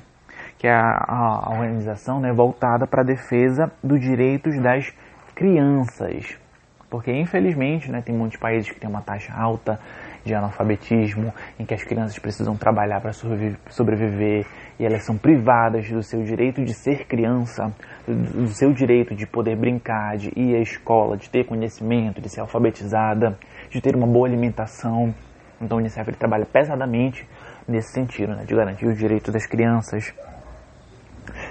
que 0.57 0.67
é 0.67 0.73
a, 0.73 0.95
a 1.07 1.49
organização 1.51 2.19
né, 2.19 2.31
voltada 2.31 2.87
para 2.87 3.01
a 3.01 3.05
defesa 3.05 3.71
dos 3.83 3.99
direitos 3.99 4.59
das 4.61 4.91
crianças. 5.35 6.37
Porque 6.89 7.11
infelizmente 7.11 7.91
né, 7.91 8.01
tem 8.01 8.15
muitos 8.15 8.39
países 8.39 8.71
que 8.71 8.79
têm 8.79 8.89
uma 8.89 9.01
taxa 9.01 9.33
alta 9.33 9.79
de 10.23 10.33
analfabetismo, 10.33 11.33
em 11.59 11.65
que 11.65 11.73
as 11.73 11.83
crianças 11.83 12.17
precisam 12.17 12.55
trabalhar 12.55 13.01
para 13.01 13.11
sobreviver 13.11 14.45
e 14.79 14.85
elas 14.85 15.05
são 15.05 15.17
privadas 15.17 15.89
do 15.89 16.01
seu 16.01 16.23
direito 16.23 16.63
de 16.63 16.73
ser 16.73 17.05
criança, 17.05 17.71
do 18.07 18.47
seu 18.47 18.73
direito 18.73 19.15
de 19.15 19.27
poder 19.27 19.55
brincar, 19.55 20.17
de 20.17 20.31
ir 20.35 20.55
à 20.55 20.59
escola, 20.61 21.17
de 21.17 21.29
ter 21.29 21.45
conhecimento, 21.45 22.21
de 22.21 22.29
ser 22.29 22.41
alfabetizada, 22.41 23.37
de 23.69 23.81
ter 23.81 23.95
uma 23.95 24.07
boa 24.07 24.27
alimentação. 24.27 25.13
Então 25.61 25.77
o 25.77 25.81
Unicef 25.81 26.11
trabalha 26.13 26.45
pesadamente 26.45 27.27
nesse 27.67 27.93
sentido, 27.93 28.35
né, 28.35 28.45
de 28.45 28.55
garantir 28.55 28.87
os 28.87 28.97
direitos 28.97 29.33
das 29.33 29.45
crianças. 29.45 30.13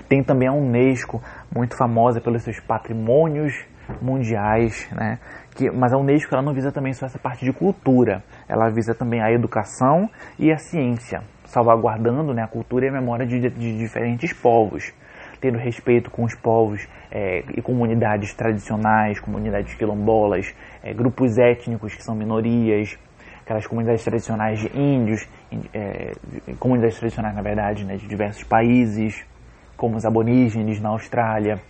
Tem 0.08 0.22
também 0.22 0.48
a 0.48 0.52
Unesco, 0.52 1.22
muito 1.54 1.76
famosa 1.76 2.20
pelos 2.20 2.42
seus 2.42 2.60
patrimônios 2.60 3.54
mundiais, 4.00 4.88
né? 4.92 5.18
Que, 5.54 5.70
mas 5.70 5.92
a 5.92 5.98
Unesco 5.98 6.34
ela 6.34 6.42
não 6.42 6.52
visa 6.52 6.72
também 6.72 6.92
só 6.92 7.06
essa 7.06 7.18
parte 7.18 7.44
de 7.44 7.52
cultura, 7.52 8.22
ela 8.48 8.68
visa 8.70 8.94
também 8.94 9.22
a 9.22 9.30
educação 9.30 10.10
e 10.38 10.52
a 10.52 10.58
ciência, 10.58 11.22
salvaguardando 11.44 12.34
né, 12.34 12.42
a 12.42 12.48
cultura 12.48 12.86
e 12.86 12.88
a 12.88 12.92
memória 12.92 13.24
de, 13.24 13.38
de 13.38 13.78
diferentes 13.78 14.32
povos, 14.32 14.92
tendo 15.40 15.56
respeito 15.58 16.10
com 16.10 16.24
os 16.24 16.34
povos 16.34 16.88
é, 17.10 17.44
e 17.56 17.62
comunidades 17.62 18.34
tradicionais, 18.34 19.20
comunidades 19.20 19.74
quilombolas, 19.74 20.52
é, 20.82 20.92
grupos 20.92 21.38
étnicos 21.38 21.94
que 21.94 22.02
são 22.02 22.16
minorias, 22.16 22.98
aquelas 23.42 23.66
comunidades 23.66 24.02
tradicionais 24.02 24.58
de 24.58 24.76
índios, 24.76 25.28
é, 25.72 26.12
comunidades 26.58 26.98
tradicionais 26.98 27.36
na 27.36 27.42
verdade 27.42 27.84
né, 27.84 27.96
de 27.96 28.08
diversos 28.08 28.42
países, 28.42 29.24
como 29.76 29.96
os 29.96 30.04
aborígenes 30.04 30.80
na 30.80 30.88
Austrália 30.88 31.60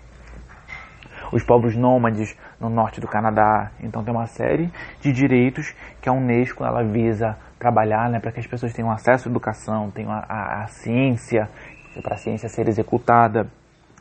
os 1.32 1.42
povos 1.42 1.76
nômades 1.76 2.36
no 2.60 2.68
norte 2.68 3.00
do 3.00 3.08
Canadá. 3.08 3.70
Então 3.80 4.02
tem 4.02 4.12
uma 4.12 4.26
série 4.26 4.70
de 5.00 5.12
direitos 5.12 5.74
que 6.00 6.08
a 6.08 6.12
Unesco 6.12 6.64
ela 6.64 6.82
visa 6.82 7.36
trabalhar 7.58 8.10
né, 8.10 8.20
para 8.20 8.32
que 8.32 8.40
as 8.40 8.46
pessoas 8.46 8.72
tenham 8.72 8.90
acesso 8.90 9.28
à 9.28 9.30
educação, 9.30 9.90
tenham 9.90 10.10
a, 10.10 10.24
a, 10.28 10.64
a 10.64 10.66
ciência, 10.66 11.48
para 12.02 12.14
a 12.14 12.18
ciência 12.18 12.48
ser 12.48 12.68
executada 12.68 13.48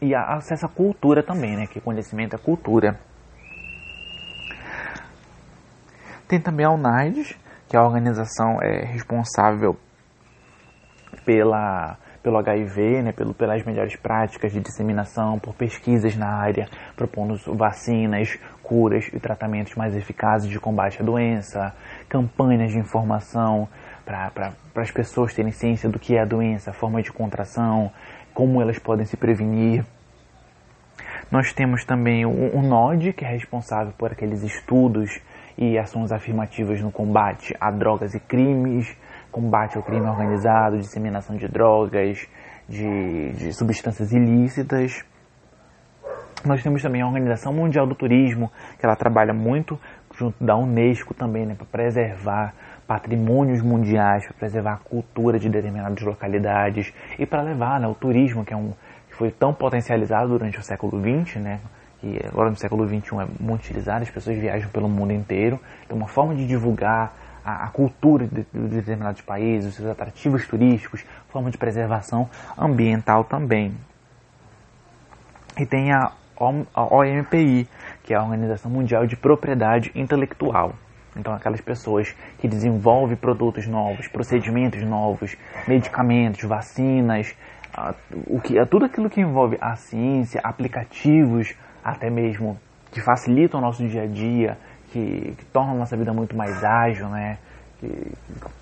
e 0.02 0.14
a, 0.14 0.36
acesso 0.36 0.66
à 0.66 0.70
cultura 0.70 1.24
também, 1.24 1.56
né, 1.56 1.68
que 1.68 1.80
conhecimento 1.80 2.36
é 2.36 2.40
cultura. 2.40 3.00
Tem 6.28 6.40
também 6.40 6.66
a 6.66 6.72
UNAIDS, 6.72 7.38
que 7.68 7.76
é 7.76 7.80
a 7.80 7.84
organização 7.84 8.62
é, 8.62 8.86
responsável 8.86 9.78
pela 11.26 11.98
pelo 12.24 12.38
HIV, 12.38 13.02
né, 13.04 13.12
pelo, 13.12 13.34
pelas 13.34 13.64
melhores 13.66 13.98
práticas 13.98 14.54
de 14.54 14.62
disseminação, 14.62 15.38
por 15.38 15.54
pesquisas 15.54 16.16
na 16.16 16.30
área, 16.30 16.70
propondo 16.96 17.36
vacinas, 17.54 18.40
curas 18.64 19.10
e 19.14 19.20
tratamentos 19.20 19.76
mais 19.76 19.94
eficazes 19.96 20.50
de 20.50 20.58
combate 20.58 21.02
à 21.02 21.06
doença, 21.06 21.76
campanhas 22.08 22.72
de 22.72 22.80
informação 22.80 23.68
para 24.06 24.54
as 24.76 24.90
pessoas 24.90 25.34
terem 25.34 25.52
ciência 25.52 25.90
do 25.90 26.00
que 26.00 26.16
é 26.16 26.22
a 26.22 26.26
doença, 26.26 26.72
a 26.72 26.74
forma 26.74 27.02
de 27.02 27.12
contração, 27.12 27.92
como 28.34 28.62
elas 28.62 28.80
podem 28.80 29.06
se 29.06 29.18
prevenir. 29.18 29.86
Nós 31.30 31.52
temos 31.52 31.84
também 31.84 32.26
o, 32.26 32.56
o 32.56 32.62
NOD, 32.62 33.14
que 33.14 33.26
é 33.26 33.30
responsável 33.30 33.94
por 33.98 34.12
aqueles 34.12 34.44
estudos 34.44 35.20
e 35.58 35.78
ações 35.78 36.12
afirmativas 36.12 36.82
no 36.82 36.92
combate 36.92 37.56
a 37.60 37.70
drogas 37.70 38.14
e 38.14 38.20
crimes, 38.20 38.96
combate 39.34 39.76
ao 39.76 39.84
crime 39.84 40.08
organizado, 40.08 40.78
disseminação 40.78 41.36
de 41.36 41.48
drogas, 41.48 42.26
de, 42.69 43.32
de 43.34 43.52
substâncias 43.52 44.13
ilícitas. 44.13 45.04
Nós 46.46 46.62
temos 46.62 46.82
também 46.82 47.02
a 47.02 47.08
Organização 47.08 47.52
Mundial 47.52 47.88
do 47.88 47.96
Turismo, 47.96 48.52
que 48.80 48.86
ela 48.86 48.96
trabalha 48.96 49.34
muito 49.34 49.80
junto 50.15 50.43
da 50.43 50.56
Unesco 50.56 51.13
também, 51.13 51.46
né, 51.46 51.56
para 51.56 51.65
preservar 51.65 52.54
patrimônios 52.86 53.62
mundiais, 53.62 54.26
para 54.28 54.36
preservar 54.38 54.74
a 54.74 54.78
cultura 54.78 55.39
de 55.39 55.50
determinadas 55.50 56.02
localidades 56.04 56.93
e 57.17 57.26
para 57.26 57.41
levar 57.41 57.80
né, 57.80 57.88
o 57.88 57.96
turismo, 57.96 58.46
que, 58.46 58.54
é 58.54 58.58
um, 58.58 58.74
que 59.10 59.15
foi 59.15 59.32
tão 59.32 59.54
potencializado 59.54 60.28
durante 60.28 60.60
o 60.60 60.62
século 60.62 61.02
XX, 61.02 61.38
né, 61.38 61.60
que 62.00 62.19
agora 62.28 62.50
no 62.50 62.58
século 62.58 62.86
XXI 62.86 63.15
é 63.22 63.28
muito 63.39 63.62
utilizado, 63.62 64.04
as 64.04 64.12
pessoas 64.12 64.38
viajam 64.38 64.69
pelo 64.69 64.89
mundo 64.89 65.13
inteiro, 65.13 65.60
é 65.89 65.93
uma 65.93 66.08
forma 66.08 66.36
de 66.36 66.46
divulgar 66.46 67.23
a, 67.44 67.66
a 67.66 67.68
cultura 67.70 68.28
de, 68.28 68.46
de, 68.54 68.68
determinados 68.76 69.22
países, 69.22 69.72
os 69.72 69.76
seus 69.76 69.90
atrativos 69.90 70.48
turísticos, 70.48 71.06
forma 71.30 71.52
de 71.52 71.58
preservação 71.58 72.30
ambiental 72.58 73.24
também. 73.24 73.74
E 75.58 75.66
tem 75.66 75.92
a, 75.92 76.12
OMPI, 76.76 77.68
que 78.04 78.14
é 78.14 78.18
a 78.18 78.24
Organização 78.24 78.72
Mundial 78.72 79.06
de 79.06 79.16
Propriedade 79.16 79.92
Intelectual. 79.96 80.74
Então, 81.16 81.34
aquelas 81.34 81.62
pessoas 81.62 82.16
que 82.40 82.48
desenvolvem 82.48 83.16
produtos 83.16 83.68
novos, 83.68 84.08
procedimentos 84.08 84.84
novos, 84.84 85.38
medicamentos, 85.68 86.44
vacinas, 86.44 87.36
o 88.28 88.40
que, 88.40 88.64
tudo 88.66 88.86
aquilo 88.86 89.10
que 89.10 89.22
envolve 89.22 89.58
a 89.62 89.76
ciência, 89.76 90.42
aplicativos, 90.44 91.56
até 91.84 92.10
mesmo 92.10 92.60
que 92.92 93.02
facilitam 93.02 93.60
o 93.60 93.64
nosso 93.64 93.88
dia 93.88 94.04
a 94.04 94.08
dia, 94.08 94.58
que, 94.94 95.36
que 95.36 95.46
torna 95.46 95.72
a 95.72 95.76
nossa 95.76 95.98
vida 95.98 96.14
muito 96.14 96.38
mais 96.38 96.64
ágil, 96.64 97.10
né? 97.10 97.40
que 97.80 98.12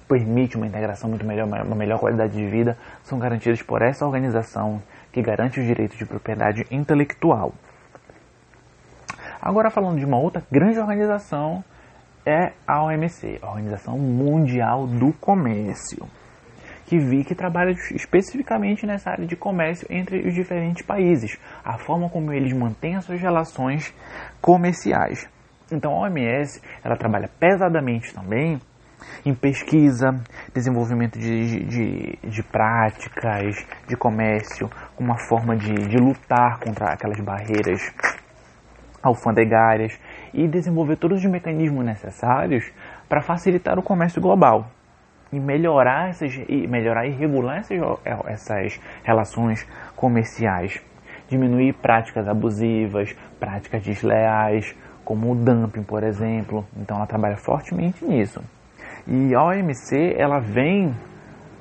permite 0.07 0.55
uma 0.55 0.65
integração 0.65 1.09
muito 1.09 1.25
melhor, 1.25 1.45
uma 1.45 1.75
melhor 1.75 1.99
qualidade 1.99 2.33
de 2.33 2.47
vida, 2.49 2.77
são 3.03 3.19
garantidos 3.19 3.61
por 3.61 3.81
essa 3.81 4.05
organização 4.05 4.81
que 5.11 5.21
garante 5.21 5.59
os 5.59 5.65
direitos 5.65 5.97
de 5.97 6.05
propriedade 6.05 6.65
intelectual. 6.71 7.53
Agora 9.41 9.69
falando 9.69 9.99
de 9.99 10.05
uma 10.05 10.17
outra 10.17 10.41
grande 10.49 10.79
organização 10.79 11.63
é 12.25 12.53
a 12.65 12.83
OMC, 12.83 13.39
a 13.41 13.49
Organização 13.49 13.97
Mundial 13.97 14.87
do 14.87 15.11
Comércio, 15.13 16.07
que 16.85 16.97
vi 16.97 17.23
que 17.23 17.33
trabalha 17.33 17.71
especificamente 17.93 18.85
nessa 18.85 19.11
área 19.11 19.25
de 19.25 19.35
comércio 19.35 19.87
entre 19.89 20.27
os 20.27 20.33
diferentes 20.33 20.85
países, 20.85 21.37
a 21.63 21.77
forma 21.79 22.09
como 22.09 22.31
eles 22.31 22.53
mantêm 22.53 22.95
as 22.95 23.05
suas 23.05 23.19
relações 23.19 23.93
comerciais. 24.41 25.27
Então 25.71 25.93
a 25.93 26.01
OMS 26.01 26.61
ela 26.83 26.95
trabalha 26.95 27.29
pesadamente 27.39 28.13
também 28.13 28.59
em 29.25 29.33
pesquisa, 29.33 30.13
desenvolvimento 30.53 31.17
de, 31.17 31.63
de, 31.65 32.19
de 32.23 32.43
práticas 32.43 33.55
de 33.87 33.95
comércio, 33.95 34.69
uma 34.99 35.17
forma 35.17 35.55
de, 35.55 35.73
de 35.73 35.97
lutar 35.97 36.59
contra 36.59 36.93
aquelas 36.93 37.19
barreiras 37.19 37.81
alfandegárias 39.01 39.99
e 40.33 40.47
desenvolver 40.47 40.95
todos 40.97 41.23
os 41.23 41.29
mecanismos 41.29 41.83
necessários 41.83 42.71
para 43.09 43.21
facilitar 43.21 43.79
o 43.79 43.83
comércio 43.83 44.21
global 44.21 44.69
e 45.31 45.39
melhorar, 45.39 46.09
essas, 46.09 46.33
e 46.47 46.67
melhorar 46.67 47.07
e 47.07 47.11
regular 47.11 47.59
essas, 47.59 47.79
essas 48.27 48.79
relações 49.03 49.65
comerciais, 49.95 50.81
diminuir 51.27 51.73
práticas 51.73 52.27
abusivas, 52.27 53.15
práticas 53.39 53.81
desleais, 53.81 54.75
como 55.03 55.31
o 55.31 55.35
dumping, 55.35 55.83
por 55.83 56.03
exemplo. 56.03 56.65
Então 56.77 56.97
ela 56.97 57.07
trabalha 57.07 57.37
fortemente 57.37 58.03
nisso. 58.05 58.41
E 59.07 59.33
a 59.33 59.43
OMC 59.43 60.15
ela 60.17 60.39
vem 60.39 60.93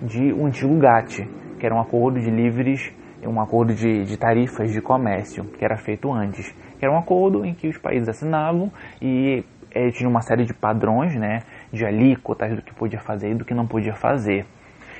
de 0.00 0.32
um 0.32 0.46
antigo 0.46 0.76
GATT, 0.78 1.28
que 1.58 1.66
era 1.66 1.74
um 1.74 1.80
acordo 1.80 2.20
de 2.20 2.30
livres, 2.30 2.92
um 3.24 3.40
acordo 3.40 3.74
de, 3.74 4.04
de 4.04 4.16
tarifas 4.16 4.72
de 4.72 4.80
comércio, 4.80 5.44
que 5.44 5.64
era 5.64 5.76
feito 5.76 6.12
antes. 6.12 6.54
Que 6.78 6.84
era 6.84 6.92
um 6.92 6.98
acordo 6.98 7.44
em 7.44 7.54
que 7.54 7.68
os 7.68 7.76
países 7.76 8.08
assinavam 8.08 8.72
e 9.00 9.44
é, 9.70 9.90
tinha 9.90 10.08
uma 10.08 10.20
série 10.20 10.44
de 10.44 10.54
padrões, 10.54 11.14
né, 11.14 11.40
de 11.72 11.84
alíquotas 11.84 12.54
do 12.56 12.62
que 12.62 12.74
podia 12.74 13.00
fazer 13.00 13.32
e 13.32 13.34
do 13.34 13.44
que 13.44 13.54
não 13.54 13.66
podia 13.66 13.94
fazer. 13.94 14.46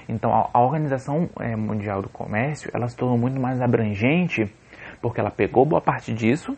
Então 0.08 0.32
a, 0.34 0.50
a 0.52 0.60
Organização 0.60 1.28
é, 1.38 1.56
Mundial 1.56 2.02
do 2.02 2.08
Comércio 2.08 2.70
ela 2.74 2.88
se 2.88 2.96
tornou 2.96 3.16
muito 3.16 3.40
mais 3.40 3.60
abrangente 3.60 4.52
porque 5.00 5.20
ela 5.20 5.30
pegou 5.30 5.64
boa 5.64 5.80
parte 5.80 6.12
disso 6.12 6.56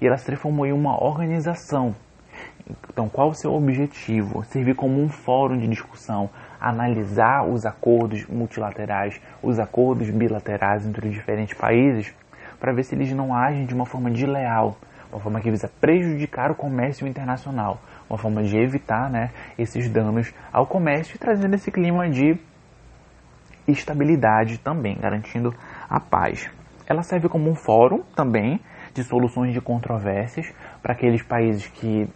e 0.00 0.06
ela 0.06 0.16
se 0.16 0.26
transformou 0.26 0.66
em 0.66 0.72
uma 0.72 1.02
organização 1.02 1.94
então, 2.90 3.08
qual 3.08 3.30
o 3.30 3.34
seu 3.34 3.54
objetivo? 3.54 4.44
Servir 4.44 4.74
como 4.74 5.00
um 5.00 5.08
fórum 5.08 5.56
de 5.56 5.66
discussão, 5.66 6.28
analisar 6.60 7.46
os 7.46 7.64
acordos 7.64 8.26
multilaterais, 8.26 9.20
os 9.42 9.58
acordos 9.58 10.10
bilaterais 10.10 10.86
entre 10.86 11.08
os 11.08 11.14
diferentes 11.14 11.56
países, 11.56 12.14
para 12.60 12.72
ver 12.72 12.82
se 12.82 12.94
eles 12.94 13.12
não 13.12 13.34
agem 13.34 13.64
de 13.64 13.74
uma 13.74 13.86
forma 13.86 14.10
desleal, 14.10 14.76
uma 15.10 15.20
forma 15.20 15.40
que 15.40 15.50
visa 15.50 15.70
prejudicar 15.80 16.50
o 16.50 16.54
comércio 16.54 17.06
internacional, 17.06 17.80
uma 18.10 18.18
forma 18.18 18.42
de 18.42 18.58
evitar 18.58 19.08
né, 19.08 19.30
esses 19.56 19.88
danos 19.88 20.34
ao 20.52 20.66
comércio 20.66 21.16
e 21.16 21.18
trazendo 21.18 21.54
esse 21.54 21.70
clima 21.70 22.08
de 22.10 22.38
estabilidade 23.66 24.58
também, 24.58 24.98
garantindo 24.98 25.54
a 25.88 26.00
paz. 26.00 26.50
Ela 26.86 27.02
serve 27.02 27.28
como 27.28 27.50
um 27.50 27.54
fórum 27.54 28.02
também 28.14 28.60
de 28.94 29.02
soluções 29.04 29.52
de 29.52 29.60
controvérsias 29.60 30.52
para 30.82 30.92
aqueles 30.92 31.22
países 31.22 31.66
que 31.66 32.08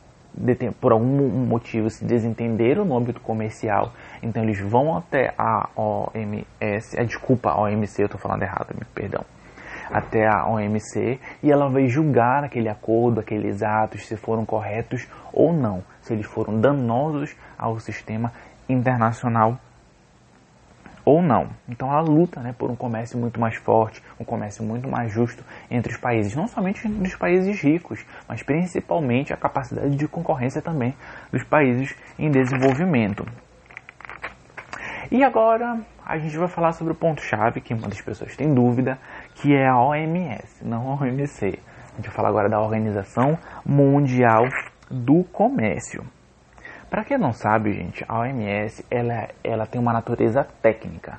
por 0.80 0.92
algum 0.92 1.28
motivo 1.46 1.90
se 1.90 2.04
desentenderam 2.04 2.84
no 2.84 2.96
âmbito 2.96 3.20
comercial, 3.20 3.92
então 4.22 4.42
eles 4.42 4.58
vão 4.60 4.96
até 4.96 5.34
a 5.36 5.68
OMS, 5.76 6.98
a 6.98 7.04
desculpa, 7.04 7.50
a 7.50 7.60
OMC, 7.60 8.00
eu 8.02 8.06
estou 8.06 8.18
falando 8.18 8.42
errado, 8.42 8.74
perdão, 8.94 9.24
até 9.90 10.26
a 10.26 10.46
OMC 10.48 11.20
e 11.42 11.52
ela 11.52 11.68
vai 11.68 11.86
julgar 11.86 12.44
aquele 12.44 12.68
acordo, 12.68 13.20
aqueles 13.20 13.62
atos, 13.62 14.06
se 14.06 14.16
foram 14.16 14.46
corretos 14.46 15.06
ou 15.32 15.52
não, 15.52 15.84
se 16.00 16.14
eles 16.14 16.26
foram 16.26 16.58
danosos 16.58 17.36
ao 17.58 17.78
sistema 17.78 18.32
internacional 18.68 19.58
ou 21.04 21.22
não. 21.22 21.48
Então 21.68 21.90
a 21.90 22.00
luta 22.00 22.40
né, 22.40 22.54
por 22.56 22.70
um 22.70 22.76
comércio 22.76 23.18
muito 23.18 23.40
mais 23.40 23.56
forte, 23.56 24.02
um 24.18 24.24
comércio 24.24 24.64
muito 24.64 24.88
mais 24.88 25.12
justo 25.12 25.44
entre 25.70 25.92
os 25.92 25.98
países, 25.98 26.34
não 26.34 26.46
somente 26.46 26.86
entre 26.86 27.08
os 27.08 27.16
países 27.16 27.60
ricos, 27.60 28.04
mas 28.28 28.42
principalmente 28.42 29.32
a 29.32 29.36
capacidade 29.36 29.96
de 29.96 30.08
concorrência 30.08 30.62
também 30.62 30.94
dos 31.30 31.44
países 31.44 31.94
em 32.18 32.30
desenvolvimento. 32.30 33.26
E 35.10 35.22
agora 35.22 35.80
a 36.04 36.18
gente 36.18 36.36
vai 36.38 36.48
falar 36.48 36.72
sobre 36.72 36.92
o 36.92 36.96
ponto-chave 36.96 37.60
que 37.60 37.74
muitas 37.74 38.00
pessoas 38.00 38.34
têm 38.36 38.54
dúvida, 38.54 38.98
que 39.34 39.54
é 39.54 39.68
a 39.68 39.78
OMS, 39.78 40.64
não 40.64 40.90
a 40.90 40.94
OMC. 40.94 41.58
A 41.92 41.96
gente 41.96 42.06
vai 42.06 42.14
falar 42.14 42.28
agora 42.30 42.48
da 42.48 42.58
Organização 42.58 43.38
Mundial 43.64 44.44
do 44.90 45.22
Comércio. 45.24 46.02
Para 46.92 47.04
quem 47.04 47.16
não 47.16 47.32
sabe, 47.32 47.72
gente, 47.72 48.04
a 48.06 48.18
OMS 48.18 48.84
ela, 48.90 49.26
ela 49.42 49.66
tem 49.66 49.80
uma 49.80 49.94
natureza 49.94 50.46
técnica. 50.60 51.18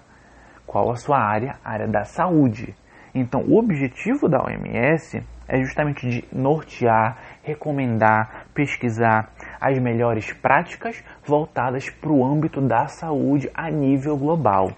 Qual 0.67 0.91
a 0.91 0.95
sua 0.95 1.17
área? 1.17 1.55
A 1.65 1.71
área 1.71 1.87
da 1.87 2.03
saúde. 2.03 2.75
Então, 3.11 3.41
o 3.41 3.57
objetivo 3.57 4.29
da 4.29 4.39
OMS 4.39 5.23
é 5.47 5.57
justamente 5.61 6.07
de 6.07 6.23
nortear, 6.31 7.17
recomendar, 7.41 8.45
pesquisar 8.53 9.31
as 9.59 9.79
melhores 9.79 10.31
práticas 10.31 11.03
voltadas 11.25 11.89
para 11.89 12.11
o 12.11 12.23
âmbito 12.23 12.61
da 12.61 12.85
saúde 12.85 13.49
a 13.51 13.71
nível 13.71 14.15
global. 14.15 14.71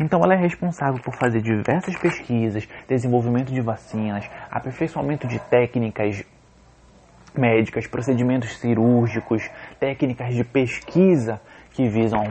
Então, 0.00 0.20
ela 0.22 0.34
é 0.34 0.38
responsável 0.38 1.02
por 1.02 1.16
fazer 1.16 1.42
diversas 1.42 1.98
pesquisas, 1.98 2.68
desenvolvimento 2.86 3.52
de 3.52 3.60
vacinas, 3.60 4.30
aperfeiçoamento 4.52 5.26
de 5.26 5.40
técnicas 5.40 6.24
médicas, 7.36 7.86
procedimentos 7.86 8.58
cirúrgicos, 8.58 9.48
técnicas 9.78 10.34
de 10.34 10.44
pesquisa 10.44 11.40
que 11.72 11.88
visam 11.88 12.24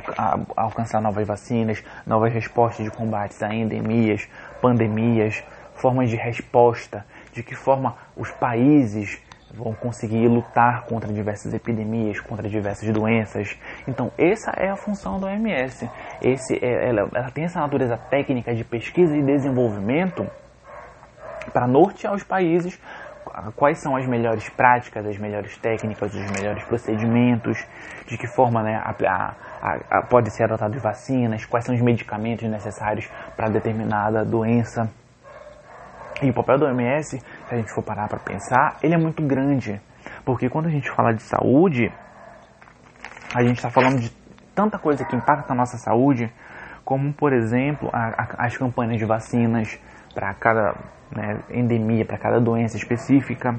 alcançar 0.55 1.01
novas 1.01 1.25
vacinas, 1.25 1.83
novas 2.05 2.33
respostas 2.33 2.85
de 2.85 2.91
combates 2.91 3.41
a 3.41 3.53
endemias, 3.53 4.27
pandemias, 4.61 5.43
formas 5.75 6.09
de 6.09 6.15
resposta, 6.15 7.05
de 7.31 7.43
que 7.43 7.55
forma 7.55 7.95
os 8.15 8.29
países 8.31 9.21
vão 9.53 9.73
conseguir 9.73 10.27
lutar 10.27 10.83
contra 10.85 11.11
diversas 11.13 11.53
epidemias, 11.53 12.19
contra 12.19 12.49
diversas 12.49 12.89
doenças. 12.91 13.57
Então, 13.87 14.11
essa 14.17 14.51
é 14.51 14.69
a 14.69 14.75
função 14.75 15.19
da 15.19 15.27
OMS. 15.27 15.89
Esse, 16.21 16.55
é, 16.63 16.89
ela, 16.89 17.09
ela 17.13 17.31
tem 17.31 17.45
essa 17.45 17.59
natureza 17.59 17.97
técnica 17.97 18.53
de 18.53 18.63
pesquisa 18.63 19.15
e 19.15 19.23
desenvolvimento 19.23 20.27
para 21.53 21.65
nortear 21.65 22.13
os 22.13 22.23
países 22.23 22.77
quais 23.55 23.79
são 23.79 23.95
as 23.95 24.05
melhores 24.07 24.49
práticas, 24.49 25.05
as 25.05 25.17
melhores 25.17 25.57
técnicas, 25.57 26.13
os 26.13 26.31
melhores 26.31 26.63
procedimentos, 26.63 27.57
de 28.07 28.17
que 28.17 28.27
forma 28.27 28.63
né, 28.63 28.75
a, 28.75 28.95
a, 29.61 29.99
a, 29.99 30.01
pode 30.03 30.31
ser 30.31 30.45
adotado 30.45 30.79
vacinas, 30.79 31.45
quais 31.45 31.65
são 31.65 31.75
os 31.75 31.81
medicamentos 31.81 32.49
necessários 32.49 33.09
para 33.35 33.49
determinada 33.49 34.25
doença. 34.25 34.89
E 36.21 36.29
o 36.29 36.33
papel 36.33 36.57
do 36.57 36.65
OMS, 36.65 37.19
se 37.19 37.53
a 37.53 37.55
gente 37.55 37.71
for 37.71 37.83
parar 37.83 38.07
para 38.07 38.19
pensar, 38.19 38.77
ele 38.81 38.95
é 38.95 38.97
muito 38.97 39.21
grande, 39.21 39.79
porque 40.25 40.49
quando 40.49 40.65
a 40.65 40.71
gente 40.71 40.89
fala 40.89 41.13
de 41.13 41.21
saúde, 41.21 41.91
a 43.35 43.43
gente 43.43 43.57
está 43.57 43.69
falando 43.69 43.99
de 43.99 44.09
tanta 44.55 44.79
coisa 44.79 45.05
que 45.05 45.15
impacta 45.15 45.53
a 45.53 45.55
nossa 45.55 45.77
saúde, 45.77 46.31
como 46.83 47.13
por 47.13 47.33
exemplo 47.33 47.89
as 47.93 48.57
campanhas 48.57 48.97
de 48.97 49.05
vacinas 49.05 49.79
para 50.17 50.33
cada 50.33 50.73
né, 51.15 51.43
endemia, 51.51 52.03
para 52.03 52.17
cada 52.17 52.39
doença 52.39 52.75
específica. 52.75 53.55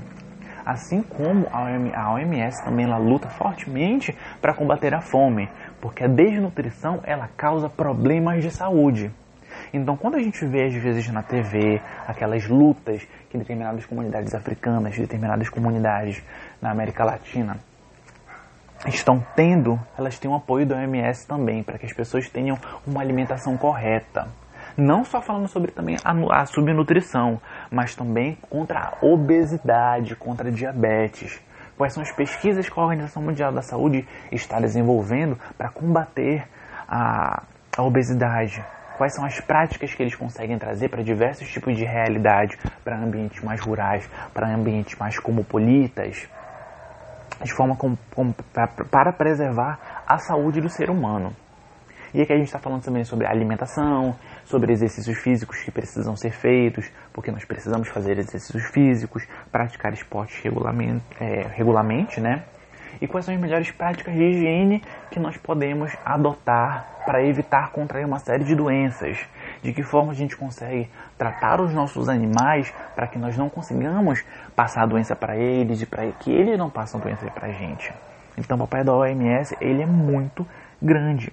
Assim 0.67 1.03
como 1.03 1.47
a 1.53 2.13
OMS 2.13 2.65
também 2.65 2.85
ela 2.85 2.99
luta 2.99 3.29
fortemente 3.29 4.13
para 4.41 4.53
combater 4.53 4.93
a 4.93 5.01
fome, 5.01 5.49
porque 5.81 6.03
a 6.03 6.09
desnutrição 6.09 7.01
ela 7.05 7.29
causa 7.37 7.69
problemas 7.71 8.43
de 8.43 8.51
saúde. 8.51 9.09
Então, 9.73 9.97
quando 9.97 10.17
a 10.17 10.21
gente 10.21 10.45
vê 10.47 10.65
às 10.65 10.75
vezes 10.75 11.09
na 11.11 11.23
TV 11.23 11.81
aquelas 12.09 12.47
lutas 12.49 13.07
que 13.31 13.39
determinadas 13.39 13.87
comunidades 13.87 14.35
africanas, 14.35 14.99
determinadas 14.99 15.49
comunidades 15.49 16.21
na 16.61 16.73
América 16.73 17.05
Latina 17.05 17.57
estão 18.85 19.25
tendo, 19.37 19.79
elas 19.97 20.19
têm 20.19 20.31
o 20.31 20.35
apoio 20.35 20.67
da 20.67 20.77
OMS 20.77 21.25
também, 21.27 21.63
para 21.63 21.79
que 21.79 21.87
as 21.87 21.93
pessoas 21.93 22.29
tenham 22.29 22.59
uma 22.85 23.01
alimentação 23.01 23.57
correta. 23.57 24.27
Não 24.79 25.03
só 25.03 25.21
falando 25.21 25.49
sobre 25.49 25.73
também 25.73 25.97
a, 26.05 26.41
a 26.41 26.47
subnutrição, 26.47 27.41
mas 27.69 27.97
também 27.97 28.37
contra 28.49 28.79
a 28.79 29.05
obesidade, 29.05 30.15
contra 30.15 30.51
a 30.51 30.53
diabetes. 30.53 31.43
Quais 31.77 31.93
são 31.93 32.01
as 32.01 32.13
pesquisas 32.13 32.69
que 32.69 32.79
a 32.79 32.83
Organização 32.85 33.21
Mundial 33.21 33.53
da 33.53 33.61
Saúde 33.61 34.07
está 34.31 34.61
desenvolvendo 34.61 35.37
para 35.57 35.69
combater 35.69 36.47
a, 36.89 37.43
a 37.77 37.83
obesidade? 37.83 38.65
Quais 38.97 39.17
são 39.17 39.25
as 39.25 39.41
práticas 39.41 39.93
que 39.93 40.01
eles 40.01 40.15
conseguem 40.15 40.57
trazer 40.57 40.89
para 40.89 41.03
diversos 41.03 41.49
tipos 41.49 41.77
de 41.77 41.85
realidade, 41.85 42.57
para 42.85 42.97
ambientes 42.97 43.43
mais 43.43 43.61
rurais, 43.61 44.09
para 44.33 44.49
ambientes 44.49 44.97
mais 44.97 45.19
cosmopolitas, 45.19 46.29
de 47.43 47.53
forma 47.53 47.75
com, 47.75 47.97
com, 48.15 48.33
para 48.33 49.13
preservar 49.13 50.05
a 50.07 50.19
saúde 50.19 50.61
do 50.61 50.69
ser 50.69 50.89
humano. 50.89 51.35
E 52.13 52.23
aqui 52.23 52.33
a 52.33 52.37
gente 52.37 52.47
está 52.47 52.59
falando 52.59 52.83
também 52.83 53.05
sobre 53.05 53.27
alimentação, 53.27 54.17
sobre 54.49 54.73
exercícios 54.73 55.19
físicos 55.19 55.63
que 55.63 55.71
precisam 55.71 56.17
ser 56.17 56.31
feitos, 56.31 56.91
porque 57.13 57.31
nós 57.31 57.45
precisamos 57.45 57.89
fazer 57.89 58.19
exercícios 58.19 58.65
físicos, 58.67 59.27
praticar 59.53 59.93
esportes 59.93 60.43
é, 61.21 61.47
regularmente 61.55 62.21
né? 62.21 62.43
e 63.01 63.07
quais 63.07 63.25
são 63.25 63.35
as 63.35 63.41
melhores 63.41 63.71
práticas 63.71 64.15
de 64.15 64.23
higiene 64.23 64.83
que 65.11 65.21
nós 65.21 65.37
podemos 65.37 65.93
adotar 66.05 66.87
para 67.05 67.23
evitar 67.25 67.71
contrair 67.71 68.05
uma 68.05 68.19
série 68.19 68.45
de 68.45 68.55
doenças. 68.55 69.19
De 69.63 69.73
que 69.73 69.83
forma 69.83 70.13
a 70.13 70.15
gente 70.15 70.37
consegue 70.37 70.91
tratar 71.17 71.61
os 71.61 71.73
nossos 71.73 72.09
animais 72.09 72.73
para 72.95 73.07
que 73.07 73.19
nós 73.19 73.37
não 73.37 73.49
consigamos 73.49 74.25
passar 74.55 74.83
a 74.83 74.87
doença 74.87 75.15
para 75.15 75.37
eles 75.37 75.83
e 75.83 75.87
para 75.87 76.11
que 76.13 76.31
eles 76.31 76.59
não 76.59 76.71
passem 76.71 77.01
a 77.01 77.03
doença 77.03 77.27
para 77.31 77.49
a 77.49 77.53
gente. 77.53 77.93
Então, 78.37 78.57
o 78.57 78.61
papai 78.61 78.85
da 78.85 78.95
OMS 78.95 79.57
ele 79.61 79.83
é 79.83 79.87
muito 79.87 80.47
grande. 80.81 81.33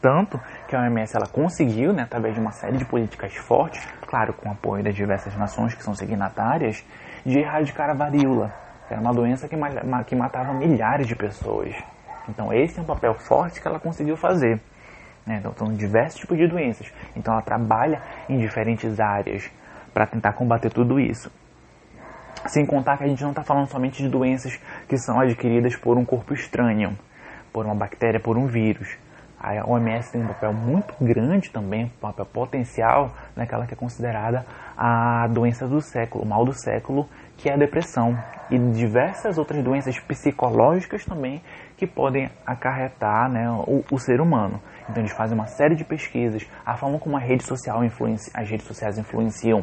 Tanto 0.00 0.40
que 0.68 0.76
a 0.76 0.82
OMS 0.82 1.16
ela 1.16 1.26
conseguiu, 1.26 1.94
né, 1.94 2.02
através 2.02 2.34
de 2.34 2.40
uma 2.40 2.52
série 2.52 2.76
de 2.76 2.84
políticas 2.84 3.34
fortes, 3.34 3.82
claro, 4.06 4.34
com 4.34 4.50
o 4.50 4.52
apoio 4.52 4.84
das 4.84 4.94
diversas 4.94 5.34
nações 5.34 5.74
que 5.74 5.82
são 5.82 5.94
signatárias, 5.94 6.84
de 7.24 7.38
erradicar 7.38 7.88
a 7.88 7.94
varíola, 7.94 8.52
que 8.86 8.92
era 8.92 9.00
uma 9.00 9.12
doença 9.12 9.48
que, 9.48 9.56
que 10.06 10.14
matava 10.14 10.52
milhares 10.52 11.06
de 11.06 11.16
pessoas. 11.16 11.74
Então, 12.28 12.52
esse 12.52 12.78
é 12.78 12.82
um 12.82 12.84
papel 12.84 13.14
forte 13.14 13.62
que 13.62 13.66
ela 13.66 13.80
conseguiu 13.80 14.14
fazer. 14.14 14.60
Né? 15.26 15.38
Então, 15.38 15.54
são 15.56 15.72
diversos 15.72 16.20
tipos 16.20 16.36
de 16.36 16.46
doenças. 16.46 16.92
Então, 17.16 17.32
ela 17.32 17.42
trabalha 17.42 18.02
em 18.28 18.38
diferentes 18.38 19.00
áreas 19.00 19.50
para 19.94 20.06
tentar 20.06 20.34
combater 20.34 20.70
tudo 20.70 21.00
isso. 21.00 21.32
Sem 22.46 22.66
contar 22.66 22.98
que 22.98 23.04
a 23.04 23.08
gente 23.08 23.22
não 23.22 23.30
está 23.30 23.42
falando 23.42 23.68
somente 23.68 24.02
de 24.02 24.08
doenças 24.08 24.60
que 24.86 24.98
são 24.98 25.18
adquiridas 25.18 25.74
por 25.76 25.96
um 25.96 26.04
corpo 26.04 26.34
estranho, 26.34 26.96
por 27.52 27.64
uma 27.64 27.74
bactéria, 27.74 28.20
por 28.20 28.36
um 28.36 28.46
vírus. 28.46 28.96
A 29.40 29.64
OMS 29.64 30.10
tem 30.10 30.20
um 30.20 30.26
papel 30.26 30.52
muito 30.52 30.92
grande 31.00 31.50
também, 31.50 31.84
um 31.84 32.00
papel 32.00 32.26
potencial 32.26 33.12
naquela 33.36 33.66
que 33.66 33.74
é 33.74 33.76
considerada 33.76 34.44
a 34.76 35.28
doença 35.28 35.68
do 35.68 35.80
século, 35.80 36.24
o 36.24 36.26
mal 36.26 36.44
do 36.44 36.52
século, 36.52 37.08
que 37.36 37.48
é 37.48 37.54
a 37.54 37.56
depressão. 37.56 38.18
E 38.50 38.58
diversas 38.58 39.38
outras 39.38 39.62
doenças 39.62 39.98
psicológicas 40.00 41.04
também 41.04 41.40
que 41.76 41.86
podem 41.86 42.28
acarretar 42.44 43.30
né, 43.30 43.48
o, 43.50 43.84
o, 43.92 43.98
ser 43.98 44.20
humano. 44.20 44.60
Então 44.88 45.02
eles 45.02 45.12
fazem 45.12 45.38
uma 45.38 45.46
série 45.46 45.76
de 45.76 45.84
pesquisas, 45.84 46.44
a 46.66 46.76
forma 46.76 46.98
como 46.98 47.16
a 47.16 47.20
rede 47.20 47.44
social 47.44 47.84
influencia, 47.84 48.32
as 48.34 48.48
redes 48.48 48.66
sociais 48.66 48.98
influenciam 48.98 49.62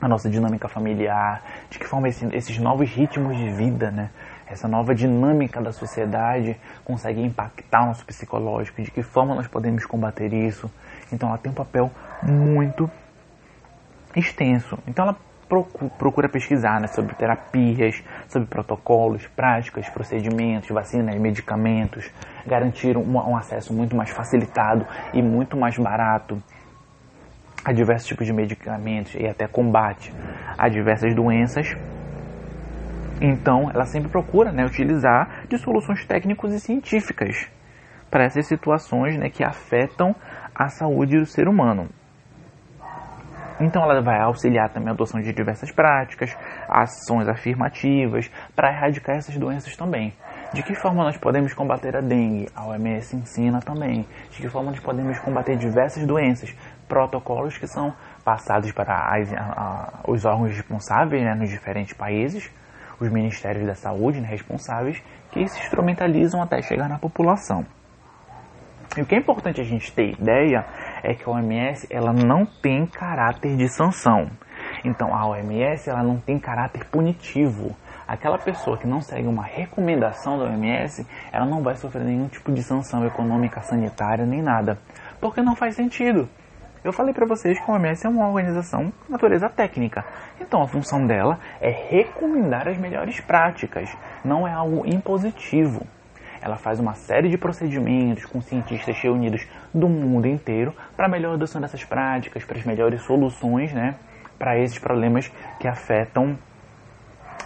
a 0.00 0.08
nossa 0.08 0.28
dinâmica 0.28 0.68
familiar, 0.68 1.42
de 1.70 1.78
que 1.78 1.86
forma 1.86 2.08
esse, 2.08 2.26
esses 2.34 2.58
novos 2.58 2.90
ritmos 2.90 3.36
de 3.36 3.50
vida, 3.50 3.90
né, 3.90 4.10
essa 4.46 4.68
nova 4.68 4.94
dinâmica 4.94 5.60
da 5.60 5.72
sociedade 5.72 6.56
consegue 6.84 7.20
impactar 7.20 7.82
o 7.82 7.86
nosso 7.86 8.04
psicológico, 8.06 8.82
de 8.82 8.90
que 8.90 9.02
forma 9.02 9.34
nós 9.34 9.46
podemos 9.46 9.84
combater 9.84 10.32
isso. 10.32 10.70
Então 11.12 11.28
ela 11.28 11.38
tem 11.38 11.50
um 11.50 11.54
papel 11.54 11.90
muito 12.22 12.90
extenso. 14.14 14.78
Então 14.86 15.04
ela 15.04 15.16
procura 15.98 16.28
pesquisar 16.28 16.80
né, 16.80 16.88
sobre 16.88 17.14
terapias, 17.14 18.02
sobre 18.28 18.48
protocolos, 18.48 19.26
práticas, 19.28 19.88
procedimentos, 19.88 20.68
vacinas, 20.70 21.14
medicamentos, 21.16 22.10
garantir 22.46 22.96
um, 22.96 23.16
um 23.16 23.36
acesso 23.36 23.72
muito 23.72 23.94
mais 23.94 24.10
facilitado 24.10 24.86
e 25.12 25.22
muito 25.22 25.56
mais 25.56 25.78
barato 25.78 26.42
a 27.64 27.72
diversos 27.72 28.06
tipos 28.06 28.26
de 28.26 28.32
medicamentos 28.32 29.14
e 29.14 29.26
até 29.26 29.46
combate 29.46 30.12
a 30.56 30.68
diversas 30.68 31.14
doenças 31.14 31.76
então, 33.20 33.70
ela 33.72 33.86
sempre 33.86 34.10
procura 34.10 34.52
né, 34.52 34.64
utilizar 34.64 35.46
de 35.48 35.56
soluções 35.58 36.04
técnicas 36.04 36.52
e 36.52 36.60
científicas 36.60 37.48
para 38.10 38.24
essas 38.24 38.46
situações 38.46 39.16
né, 39.16 39.30
que 39.30 39.42
afetam 39.42 40.14
a 40.54 40.68
saúde 40.68 41.18
do 41.18 41.26
ser 41.26 41.48
humano. 41.48 41.88
Então, 43.58 43.82
ela 43.82 44.02
vai 44.02 44.20
auxiliar 44.20 44.68
também 44.68 44.90
a 44.90 44.92
adoção 44.92 45.18
de 45.20 45.32
diversas 45.32 45.72
práticas, 45.72 46.36
ações 46.68 47.26
afirmativas 47.26 48.30
para 48.54 48.70
erradicar 48.70 49.16
essas 49.16 49.36
doenças 49.38 49.74
também. 49.74 50.12
De 50.52 50.62
que 50.62 50.74
forma 50.74 51.02
nós 51.02 51.16
podemos 51.16 51.54
combater 51.54 51.96
a 51.96 52.02
dengue? 52.02 52.48
A 52.54 52.66
OMS 52.66 53.16
ensina 53.16 53.60
também. 53.60 54.06
De 54.30 54.42
que 54.42 54.48
forma 54.48 54.70
nós 54.70 54.80
podemos 54.80 55.18
combater 55.20 55.56
diversas 55.56 56.06
doenças? 56.06 56.54
Protocolos 56.86 57.56
que 57.56 57.66
são 57.66 57.94
passados 58.22 58.70
para 58.72 58.94
as, 59.16 59.32
a, 59.32 59.40
a, 59.40 60.00
os 60.06 60.26
órgãos 60.26 60.54
responsáveis 60.54 61.24
né, 61.24 61.34
nos 61.34 61.48
diferentes 61.48 61.94
países 61.94 62.52
os 63.00 63.10
ministérios 63.10 63.66
da 63.66 63.74
saúde 63.74 64.20
né, 64.20 64.28
responsáveis 64.28 65.02
que 65.30 65.46
se 65.46 65.60
instrumentalizam 65.60 66.42
até 66.42 66.62
chegar 66.62 66.88
na 66.88 66.98
população. 66.98 67.64
E 68.96 69.02
o 69.02 69.06
que 69.06 69.14
é 69.14 69.18
importante 69.18 69.60
a 69.60 69.64
gente 69.64 69.92
ter 69.92 70.12
ideia 70.18 70.64
é 71.02 71.14
que 71.14 71.28
a 71.28 71.32
OMS 71.32 71.86
ela 71.90 72.12
não 72.12 72.46
tem 72.46 72.86
caráter 72.86 73.56
de 73.56 73.68
sanção. 73.68 74.30
Então 74.84 75.14
a 75.14 75.28
OMS 75.28 75.90
ela 75.90 76.02
não 76.02 76.18
tem 76.18 76.38
caráter 76.38 76.84
punitivo. 76.86 77.76
Aquela 78.08 78.38
pessoa 78.38 78.78
que 78.78 78.86
não 78.86 79.00
segue 79.00 79.26
uma 79.26 79.44
recomendação 79.44 80.38
da 80.38 80.44
OMS, 80.44 81.06
ela 81.32 81.44
não 81.44 81.62
vai 81.62 81.74
sofrer 81.74 82.04
nenhum 82.04 82.28
tipo 82.28 82.52
de 82.52 82.62
sanção 82.62 83.04
econômica, 83.04 83.60
sanitária, 83.60 84.24
nem 84.24 84.40
nada. 84.40 84.78
Porque 85.20 85.42
não 85.42 85.56
faz 85.56 85.74
sentido. 85.74 86.28
Eu 86.86 86.92
falei 86.92 87.12
para 87.12 87.26
vocês 87.26 87.58
que 87.58 87.68
a 87.68 87.74
OMS 87.74 88.06
é 88.06 88.08
uma 88.08 88.28
organização 88.28 88.92
de 89.06 89.10
natureza 89.10 89.48
técnica. 89.48 90.04
Então 90.40 90.62
a 90.62 90.68
função 90.68 91.04
dela 91.04 91.36
é 91.60 91.68
recomendar 91.68 92.68
as 92.68 92.78
melhores 92.78 93.18
práticas, 93.18 93.92
não 94.24 94.46
é 94.46 94.52
algo 94.52 94.86
impositivo. 94.86 95.84
Ela 96.40 96.54
faz 96.54 96.78
uma 96.78 96.94
série 96.94 97.28
de 97.28 97.36
procedimentos 97.36 98.24
com 98.26 98.40
cientistas 98.40 98.96
reunidos 99.00 99.48
do 99.74 99.88
mundo 99.88 100.28
inteiro 100.28 100.72
para 100.96 101.06
a 101.06 101.08
melhor 101.08 101.34
adoção 101.34 101.60
dessas 101.60 101.82
práticas, 101.82 102.44
para 102.44 102.56
as 102.56 102.64
melhores 102.64 103.02
soluções 103.02 103.72
né, 103.72 103.96
para 104.38 104.56
esses 104.56 104.78
problemas 104.78 105.26
que 105.58 105.66
afetam 105.66 106.38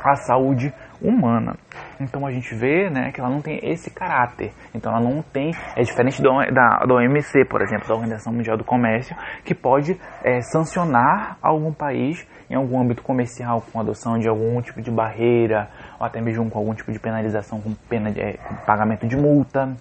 a 0.04 0.16
saúde 0.16 0.70
humana. 1.02 1.56
Então 2.00 2.26
a 2.26 2.30
gente 2.30 2.54
vê 2.54 2.90
né, 2.90 3.10
que 3.12 3.20
ela 3.20 3.30
não 3.30 3.40
tem 3.40 3.60
esse 3.62 3.90
caráter. 3.90 4.52
Então 4.74 4.92
ela 4.92 5.00
não 5.00 5.22
tem. 5.22 5.52
É 5.76 5.82
diferente 5.82 6.22
do, 6.22 6.30
da, 6.52 6.84
da 6.86 6.94
OMC, 6.94 7.44
por 7.48 7.62
exemplo, 7.62 7.88
da 7.88 7.94
Organização 7.94 8.32
Mundial 8.32 8.56
do 8.56 8.64
Comércio, 8.64 9.16
que 9.44 9.54
pode 9.54 9.98
é, 10.22 10.40
sancionar 10.40 11.38
algum 11.42 11.72
país 11.72 12.26
em 12.48 12.54
algum 12.54 12.80
âmbito 12.80 13.02
comercial 13.02 13.62
com 13.72 13.80
adoção 13.80 14.18
de 14.18 14.28
algum 14.28 14.60
tipo 14.60 14.82
de 14.82 14.90
barreira, 14.90 15.70
ou 15.98 16.06
até 16.06 16.20
mesmo 16.20 16.50
com 16.50 16.58
algum 16.58 16.74
tipo 16.74 16.90
de 16.90 16.98
penalização 16.98 17.60
com 17.60 17.72
pena 17.88 18.10
de 18.10 18.20
é, 18.20 18.36
com 18.36 18.54
pagamento 18.66 19.06
de 19.06 19.16
multa. 19.16 19.74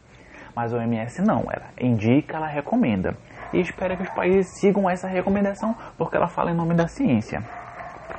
Mas 0.56 0.74
a 0.74 0.78
OMS 0.78 1.22
não, 1.22 1.44
ela 1.52 1.68
indica, 1.80 2.38
ela 2.38 2.48
recomenda. 2.48 3.16
E 3.54 3.62
espera 3.62 3.96
que 3.96 4.04
os 4.04 4.10
países 4.10 4.60
sigam 4.60 4.90
essa 4.90 5.08
recomendação, 5.08 5.76
porque 5.98 6.16
ela 6.16 6.28
fala 6.28 6.52
em 6.52 6.56
nome 6.56 6.76
da 6.76 6.88
ciência. 6.88 7.44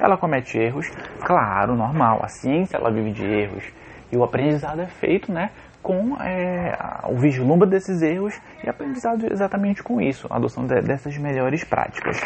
Ela 0.01 0.17
comete 0.17 0.59
erros, 0.59 0.89
claro, 1.21 1.77
normal. 1.77 2.21
A 2.23 2.29
ciência 2.29 2.79
ela 2.79 2.91
vive 2.91 3.13
de 3.13 3.25
erros. 3.25 3.65
E 4.11 4.17
o 4.17 4.25
aprendizado 4.25 4.81
é 4.81 4.87
feito 4.87 5.31
né, 5.31 5.51
com 5.83 6.17
é, 6.21 6.77
o 7.09 7.17
vislumbre 7.17 7.69
desses 7.69 8.03
erros 8.03 8.35
e 8.65 8.69
aprendizado 8.69 9.31
exatamente 9.31 9.83
com 9.83 10.01
isso, 10.01 10.27
a 10.31 10.37
adoção 10.37 10.67
de, 10.67 10.81
dessas 10.81 11.17
melhores 11.19 11.63
práticas. 11.63 12.19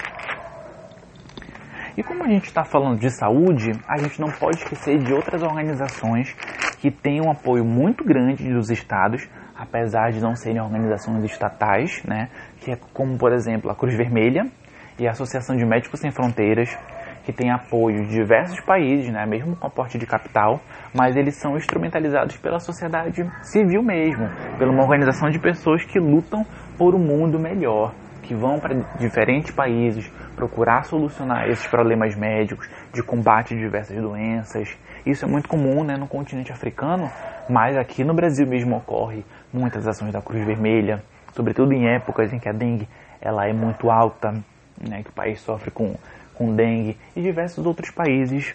E 1.97 2.03
como 2.03 2.25
a 2.25 2.29
gente 2.29 2.47
está 2.47 2.65
falando 2.65 2.99
de 2.99 3.09
saúde, 3.11 3.71
a 3.89 3.97
gente 3.99 4.21
não 4.21 4.29
pode 4.29 4.59
esquecer 4.59 4.99
de 4.99 5.13
outras 5.13 5.43
organizações 5.43 6.33
que 6.81 6.91
têm 6.91 7.21
um 7.21 7.31
apoio 7.31 7.65
muito 7.65 8.05
grande 8.05 8.53
dos 8.53 8.69
estados, 8.69 9.29
apesar 9.55 10.11
de 10.11 10.21
não 10.21 10.35
serem 10.35 10.61
organizações 10.61 11.23
estatais, 11.25 12.03
né? 12.05 12.29
Que 12.59 12.73
é 12.73 12.77
como, 12.93 13.17
por 13.17 13.33
exemplo, 13.33 13.71
a 13.71 13.77
Cruz 13.77 13.97
Vermelha 13.97 14.51
e 14.99 15.07
a 15.07 15.13
Associação 15.13 15.55
de 15.55 15.65
Médicos 15.65 16.01
Sem 16.01 16.11
Fronteiras, 16.11 16.77
que 17.25 17.33
tem 17.33 17.51
apoio 17.51 18.05
de 18.05 18.11
diversos 18.11 18.61
países, 18.61 19.11
né, 19.11 19.25
mesmo 19.27 19.57
com 19.57 19.67
aporte 19.67 19.99
de 19.99 20.07
capital, 20.07 20.61
mas 20.95 21.17
eles 21.17 21.37
são 21.37 21.57
instrumentalizados 21.57 22.37
pela 22.37 22.61
sociedade 22.61 23.25
civil 23.43 23.83
mesmo, 23.83 24.29
pela 24.59 24.71
uma 24.71 24.83
organização 24.83 25.31
de 25.31 25.39
pessoas 25.39 25.85
que 25.85 25.99
lutam 25.99 26.45
por 26.77 26.95
um 26.95 26.99
mundo 26.99 27.39
melhor, 27.39 27.95
que 28.23 28.35
vão 28.35 28.59
para 28.59 28.75
diferentes 28.99 29.51
países 29.51 30.11
procurar 30.37 30.85
solucionar 30.85 31.49
esses 31.49 31.67
problemas 31.67 32.15
médicos 32.17 32.69
de 32.93 33.03
combate 33.03 33.55
a 33.55 33.57
diversas 33.57 33.97
doenças. 33.97 34.77
Isso 35.07 35.25
é 35.25 35.29
muito 35.29 35.49
comum 35.49 35.85
né, 35.85 35.97
no 35.97 36.07
continente 36.07 36.53
africano, 36.53 37.11
mas 37.49 37.77
aqui 37.77 38.05
no 38.05 38.15
Brasil 38.15 38.47
mesmo 38.47 38.77
ocorre 38.77 39.25
muitas 39.53 39.87
ações 39.87 40.13
da 40.13 40.21
Cruz 40.21 40.45
Vermelha, 40.45 41.03
sobretudo 41.33 41.73
em 41.73 41.87
épocas 41.95 42.33
em 42.33 42.39
que 42.39 42.49
a 42.49 42.53
dengue 42.53 42.89
ela 43.21 43.47
é 43.47 43.53
muito 43.53 43.91
alta, 43.91 44.33
né, 44.81 45.03
que 45.03 45.11
o 45.11 45.13
país 45.13 45.41
sofre 45.41 45.71
com 45.71 45.95
com 46.35 46.55
dengue 46.55 46.97
e 47.15 47.23
diversos 47.23 47.65
outros 47.65 47.91
países 47.91 48.55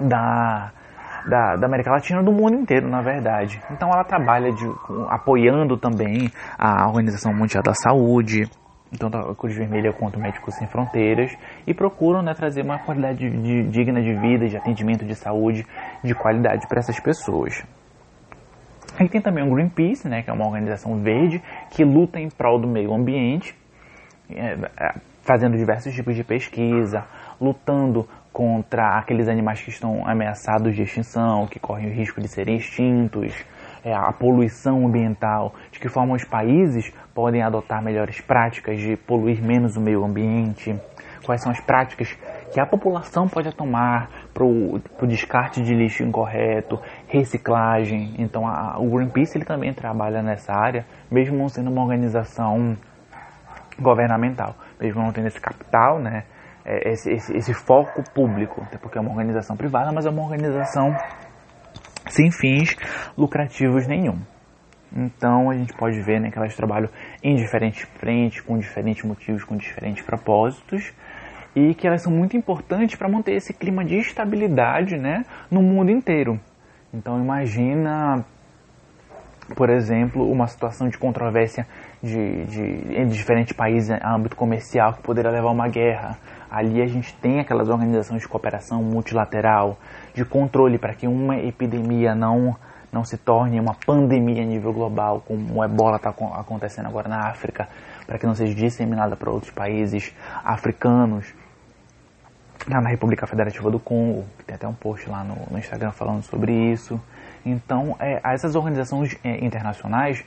da, 0.00 0.72
da, 1.26 1.56
da, 1.56 1.66
América 1.66 1.90
Latina, 1.90 2.22
do 2.22 2.32
mundo 2.32 2.54
inteiro, 2.54 2.88
na 2.88 3.00
verdade. 3.00 3.60
Então 3.70 3.90
ela 3.90 4.04
trabalha 4.04 4.52
de, 4.52 4.70
apoiando 5.08 5.76
também 5.76 6.30
a 6.58 6.86
Organização 6.86 7.32
Mundial 7.32 7.62
da 7.62 7.74
Saúde, 7.74 8.48
tanto 8.98 9.16
a 9.16 9.34
Cruz 9.34 9.56
Vermelha 9.56 9.92
quanto 9.92 10.18
Médicos 10.18 10.54
Sem 10.54 10.66
Fronteiras, 10.66 11.32
e 11.66 11.72
procuram 11.72 12.22
né, 12.22 12.34
trazer 12.34 12.62
uma 12.62 12.78
qualidade 12.78 13.30
de, 13.30 13.40
de, 13.40 13.62
digna 13.68 14.02
de 14.02 14.14
vida, 14.14 14.48
de 14.48 14.56
atendimento 14.56 15.04
de 15.04 15.14
saúde 15.14 15.66
de 16.02 16.14
qualidade 16.14 16.66
para 16.66 16.80
essas 16.80 16.98
pessoas. 17.00 17.64
E 19.00 19.08
tem 19.08 19.20
também 19.20 19.42
o 19.42 19.54
Greenpeace, 19.54 20.06
né, 20.06 20.22
que 20.22 20.30
é 20.30 20.32
uma 20.32 20.46
organização 20.46 21.00
verde 21.00 21.42
que 21.70 21.82
luta 21.84 22.20
em 22.20 22.28
prol 22.28 22.60
do 22.60 22.68
meio 22.68 22.92
ambiente, 22.92 23.56
é, 24.30 24.58
é, 24.78 24.94
fazendo 25.22 25.56
diversos 25.56 25.94
tipos 25.94 26.14
de 26.14 26.22
pesquisa, 26.22 27.04
lutando 27.40 28.08
contra 28.32 28.98
aqueles 28.98 29.28
animais 29.28 29.60
que 29.60 29.70
estão 29.70 30.06
ameaçados 30.06 30.74
de 30.74 30.82
extinção, 30.82 31.46
que 31.46 31.58
correm 31.58 31.90
o 31.90 31.92
risco 31.92 32.20
de 32.20 32.28
serem 32.28 32.56
extintos, 32.56 33.44
é, 33.84 33.92
a 33.92 34.12
poluição 34.12 34.86
ambiental, 34.86 35.54
de 35.70 35.78
que 35.78 35.88
forma 35.88 36.14
os 36.14 36.24
países 36.24 36.92
podem 37.14 37.42
adotar 37.42 37.82
melhores 37.82 38.20
práticas 38.20 38.78
de 38.78 38.96
poluir 38.96 39.42
menos 39.42 39.76
o 39.76 39.80
meio 39.80 40.04
ambiente, 40.04 40.74
quais 41.24 41.42
são 41.42 41.52
as 41.52 41.60
práticas 41.60 42.16
que 42.52 42.60
a 42.60 42.66
população 42.66 43.28
pode 43.28 43.54
tomar 43.54 44.08
para 44.32 44.44
o 44.44 45.06
descarte 45.06 45.62
de 45.62 45.74
lixo 45.74 46.02
incorreto, 46.02 46.80
reciclagem. 47.08 48.14
Então 48.18 48.46
a, 48.46 48.78
o 48.78 48.90
Greenpeace 48.90 49.36
ele 49.36 49.44
também 49.44 49.72
trabalha 49.72 50.22
nessa 50.22 50.52
área, 50.52 50.86
mesmo 51.10 51.36
não 51.36 51.48
sendo 51.48 51.70
uma 51.70 51.82
organização 51.82 52.76
governamental, 53.78 54.54
mesmo 54.82 55.02
não 55.02 55.12
tendo 55.12 55.28
esse 55.28 55.40
capital, 55.40 55.98
né, 56.00 56.24
é, 56.64 56.90
esse, 56.90 57.12
esse, 57.12 57.36
esse 57.36 57.54
foco 57.54 58.02
público, 58.12 58.62
até 58.62 58.78
porque 58.78 58.98
é 58.98 59.00
uma 59.00 59.10
organização 59.10 59.56
privada, 59.56 59.92
mas 59.92 60.06
é 60.06 60.10
uma 60.10 60.22
organização 60.22 60.94
sem 62.08 62.30
fins 62.30 62.76
lucrativos 63.16 63.86
nenhum. 63.86 64.18
Então 64.94 65.50
a 65.50 65.54
gente 65.54 65.72
pode 65.72 66.00
ver 66.02 66.20
né, 66.20 66.30
que 66.30 66.38
elas 66.38 66.54
trabalham 66.54 66.88
em 67.22 67.34
diferentes 67.34 67.82
frentes, 67.98 68.42
com 68.42 68.58
diferentes 68.58 69.04
motivos, 69.04 69.42
com 69.44 69.56
diferentes 69.56 70.04
propósitos, 70.04 70.92
e 71.54 71.74
que 71.74 71.86
elas 71.86 72.02
são 72.02 72.12
muito 72.12 72.36
importantes 72.36 72.96
para 72.96 73.08
manter 73.08 73.34
esse 73.34 73.52
clima 73.52 73.84
de 73.84 73.96
estabilidade 73.96 74.96
né, 74.96 75.24
no 75.50 75.62
mundo 75.62 75.90
inteiro. 75.90 76.38
Então 76.92 77.18
imagina, 77.18 78.24
por 79.56 79.70
exemplo, 79.70 80.30
uma 80.30 80.46
situação 80.46 80.88
de 80.88 80.98
controvérsia 80.98 81.66
de, 82.02 82.44
de, 82.46 83.04
diferentes 83.06 83.52
países 83.52 83.90
em 83.90 83.98
âmbito 84.04 84.34
comercial 84.34 84.94
que 84.94 85.02
poderia 85.02 85.30
levar 85.30 85.48
a 85.48 85.52
uma 85.52 85.68
guerra. 85.68 86.18
Ali 86.50 86.82
a 86.82 86.86
gente 86.86 87.14
tem 87.16 87.40
aquelas 87.40 87.68
organizações 87.68 88.22
de 88.22 88.28
cooperação 88.28 88.82
multilateral, 88.82 89.78
de 90.12 90.24
controle 90.24 90.78
para 90.78 90.94
que 90.94 91.06
uma 91.06 91.38
epidemia 91.38 92.14
não, 92.14 92.56
não 92.92 93.04
se 93.04 93.16
torne 93.16 93.58
uma 93.58 93.74
pandemia 93.86 94.42
a 94.42 94.46
nível 94.46 94.72
global, 94.72 95.22
como 95.26 95.60
o 95.60 95.64
ebola 95.64 95.96
está 95.96 96.10
acontecendo 96.10 96.86
agora 96.86 97.08
na 97.08 97.28
África, 97.28 97.68
para 98.06 98.18
que 98.18 98.26
não 98.26 98.34
seja 98.34 98.54
disseminada 98.54 99.16
para 99.16 99.30
outros 99.30 99.52
países 99.52 100.12
africanos. 100.44 101.32
Na 102.68 102.88
República 102.88 103.26
Federativa 103.26 103.68
do 103.72 103.80
Congo, 103.80 104.24
que 104.38 104.44
tem 104.44 104.54
até 104.54 104.68
um 104.68 104.74
post 104.74 105.08
lá 105.08 105.24
no, 105.24 105.34
no 105.50 105.58
Instagram 105.58 105.90
falando 105.90 106.22
sobre 106.22 106.52
isso. 106.52 107.00
Então, 107.44 107.96
é, 107.98 108.20
essas 108.22 108.54
organizações 108.54 109.18
é, 109.24 109.44
internacionais, 109.44 110.24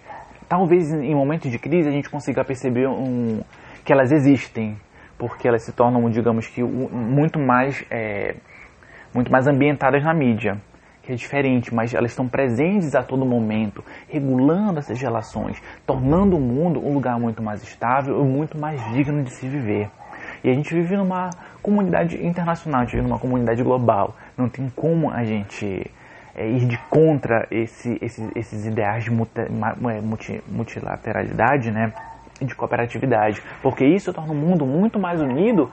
talvez 0.48 0.91
em 0.91 1.14
momentos 1.16 1.52
de 1.52 1.60
crise 1.60 1.89
a 1.89 1.91
gente 1.91 2.10
consiga 2.10 2.43
perceber 2.43 2.88
um, 2.88 3.41
que 3.84 3.91
elas 3.91 4.12
existem, 4.12 4.78
porque 5.18 5.48
elas 5.48 5.64
se 5.64 5.72
tornam, 5.72 6.10
digamos 6.10 6.48
que, 6.48 6.64
muito 6.64 7.39
mais, 7.39 7.86
é, 7.89 8.36
muito 9.14 9.32
mais 9.32 9.48
ambientadas 9.48 10.04
na 10.04 10.14
mídia, 10.14 10.60
que 11.04 11.12
é 11.12 11.16
diferente, 11.16 11.74
mas 11.74 11.93
elas 11.93 12.12
estão 12.12 12.28
presentes 12.28 12.96
a 12.96 13.04
todo 13.04 13.26
momento, 13.26 13.84
regulando 14.10 14.80
essas 14.80 15.00
relações, 15.00 15.62
tornando 15.86 16.36
o 16.36 16.39
mundo 16.39 16.80
um 16.84 16.93
lugar 16.93 17.20
muito 17.20 17.43
mais 17.43 17.62
estável 17.62 18.20
e 18.22 18.26
muito 18.26 18.58
mais 18.58 18.84
digno 18.91 19.24
de 19.24 19.30
se 19.30 19.48
viver. 19.48 19.89
E 20.43 20.50
a 20.50 20.54
gente 20.54 20.74
vive 20.74 20.98
numa 20.98 21.30
comunidade 21.62 22.24
internacional, 22.26 22.82
a 22.82 22.84
gente 22.84 22.96
vive 22.96 23.08
numa 23.08 23.20
comunidade 23.20 23.64
global. 23.64 24.16
Não 24.38 24.50
tem 24.50 24.70
como 24.76 25.12
a 25.12 25.24
gente 25.24 25.91
é, 26.36 26.47
ir 26.47 26.65
de 26.65 26.77
contra 26.89 27.47
esse, 27.49 27.97
esses, 28.01 28.29
esses 28.36 28.65
ideais 28.65 29.05
de 29.05 29.11
multi, 29.11 30.43
multilateralidade, 30.47 31.71
né? 31.71 31.93
de 32.41 32.53
cooperatividade, 32.53 33.41
porque 33.61 33.86
isso 33.86 34.11
torna 34.11 34.33
o 34.33 34.36
mundo 34.36 34.65
muito 34.65 34.99
mais 34.99 35.21
unido 35.21 35.71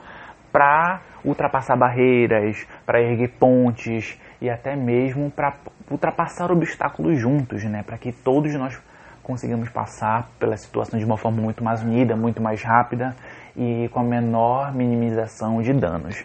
para 0.51 1.01
ultrapassar 1.25 1.75
barreiras, 1.75 2.65
para 2.85 3.01
erguer 3.01 3.31
pontes 3.39 4.17
e 4.39 4.49
até 4.49 4.75
mesmo 4.75 5.31
para 5.31 5.55
ultrapassar 5.89 6.51
obstáculos 6.51 7.19
juntos, 7.19 7.63
né? 7.65 7.83
Para 7.83 7.97
que 7.97 8.11
todos 8.11 8.53
nós 8.55 8.79
consigamos 9.21 9.69
passar 9.69 10.29
pela 10.39 10.55
situação 10.55 10.99
de 10.99 11.05
uma 11.05 11.17
forma 11.17 11.41
muito 11.41 11.63
mais 11.63 11.81
unida, 11.81 12.15
muito 12.15 12.41
mais 12.41 12.61
rápida 12.61 13.15
e 13.55 13.89
com 13.91 13.99
a 13.99 14.03
menor 14.03 14.73
minimização 14.73 15.61
de 15.61 15.73
danos. 15.73 16.23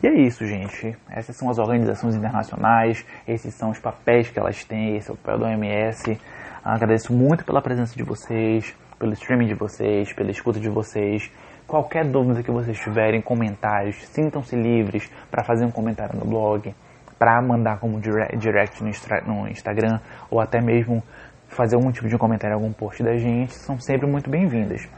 E 0.00 0.06
é 0.06 0.14
isso, 0.14 0.46
gente. 0.46 0.96
Essas 1.10 1.36
são 1.36 1.50
as 1.50 1.58
organizações 1.58 2.14
internacionais, 2.14 3.04
esses 3.26 3.52
são 3.54 3.70
os 3.70 3.80
papéis 3.80 4.30
que 4.30 4.38
elas 4.38 4.64
têm, 4.64 4.96
esse 4.96 5.10
é 5.10 5.12
o 5.12 5.16
papel 5.16 5.40
da 5.40 5.46
OMS. 5.48 6.16
Agradeço 6.64 7.12
muito 7.12 7.44
pela 7.44 7.60
presença 7.60 7.96
de 7.96 8.04
vocês, 8.04 8.72
pelo 8.96 9.12
streaming 9.14 9.46
de 9.46 9.54
vocês, 9.54 10.12
pela 10.12 10.30
escuta 10.30 10.60
de 10.60 10.68
vocês. 10.68 11.28
Qualquer 11.66 12.04
dúvida 12.04 12.44
que 12.44 12.50
vocês 12.50 12.78
tiverem, 12.78 13.20
comentários, 13.20 13.96
sintam-se 14.08 14.54
livres 14.54 15.10
para 15.30 15.42
fazer 15.42 15.64
um 15.64 15.70
comentário 15.70 16.16
no 16.16 16.24
blog, 16.24 16.72
para 17.18 17.42
mandar 17.42 17.80
como 17.80 18.00
direct 18.00 18.80
no 19.26 19.48
Instagram 19.48 19.98
ou 20.30 20.40
até 20.40 20.60
mesmo 20.60 21.02
fazer 21.48 21.74
algum 21.74 21.90
tipo 21.90 22.08
de 22.08 22.16
comentário 22.16 22.54
algum 22.54 22.72
post 22.72 23.02
da 23.02 23.16
gente, 23.16 23.52
são 23.52 23.80
sempre 23.80 24.06
muito 24.06 24.30
bem-vindas. 24.30 24.88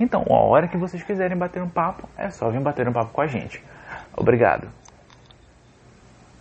Então, 0.00 0.24
a 0.28 0.34
hora 0.34 0.66
que 0.66 0.76
vocês 0.76 1.02
quiserem 1.04 1.38
bater 1.38 1.62
um 1.62 1.68
papo, 1.68 2.08
é 2.16 2.28
só 2.28 2.50
vir 2.50 2.60
bater 2.60 2.88
um 2.88 2.92
papo 2.92 3.12
com 3.12 3.20
a 3.20 3.26
gente. 3.26 3.62
Obrigado. 4.18 4.77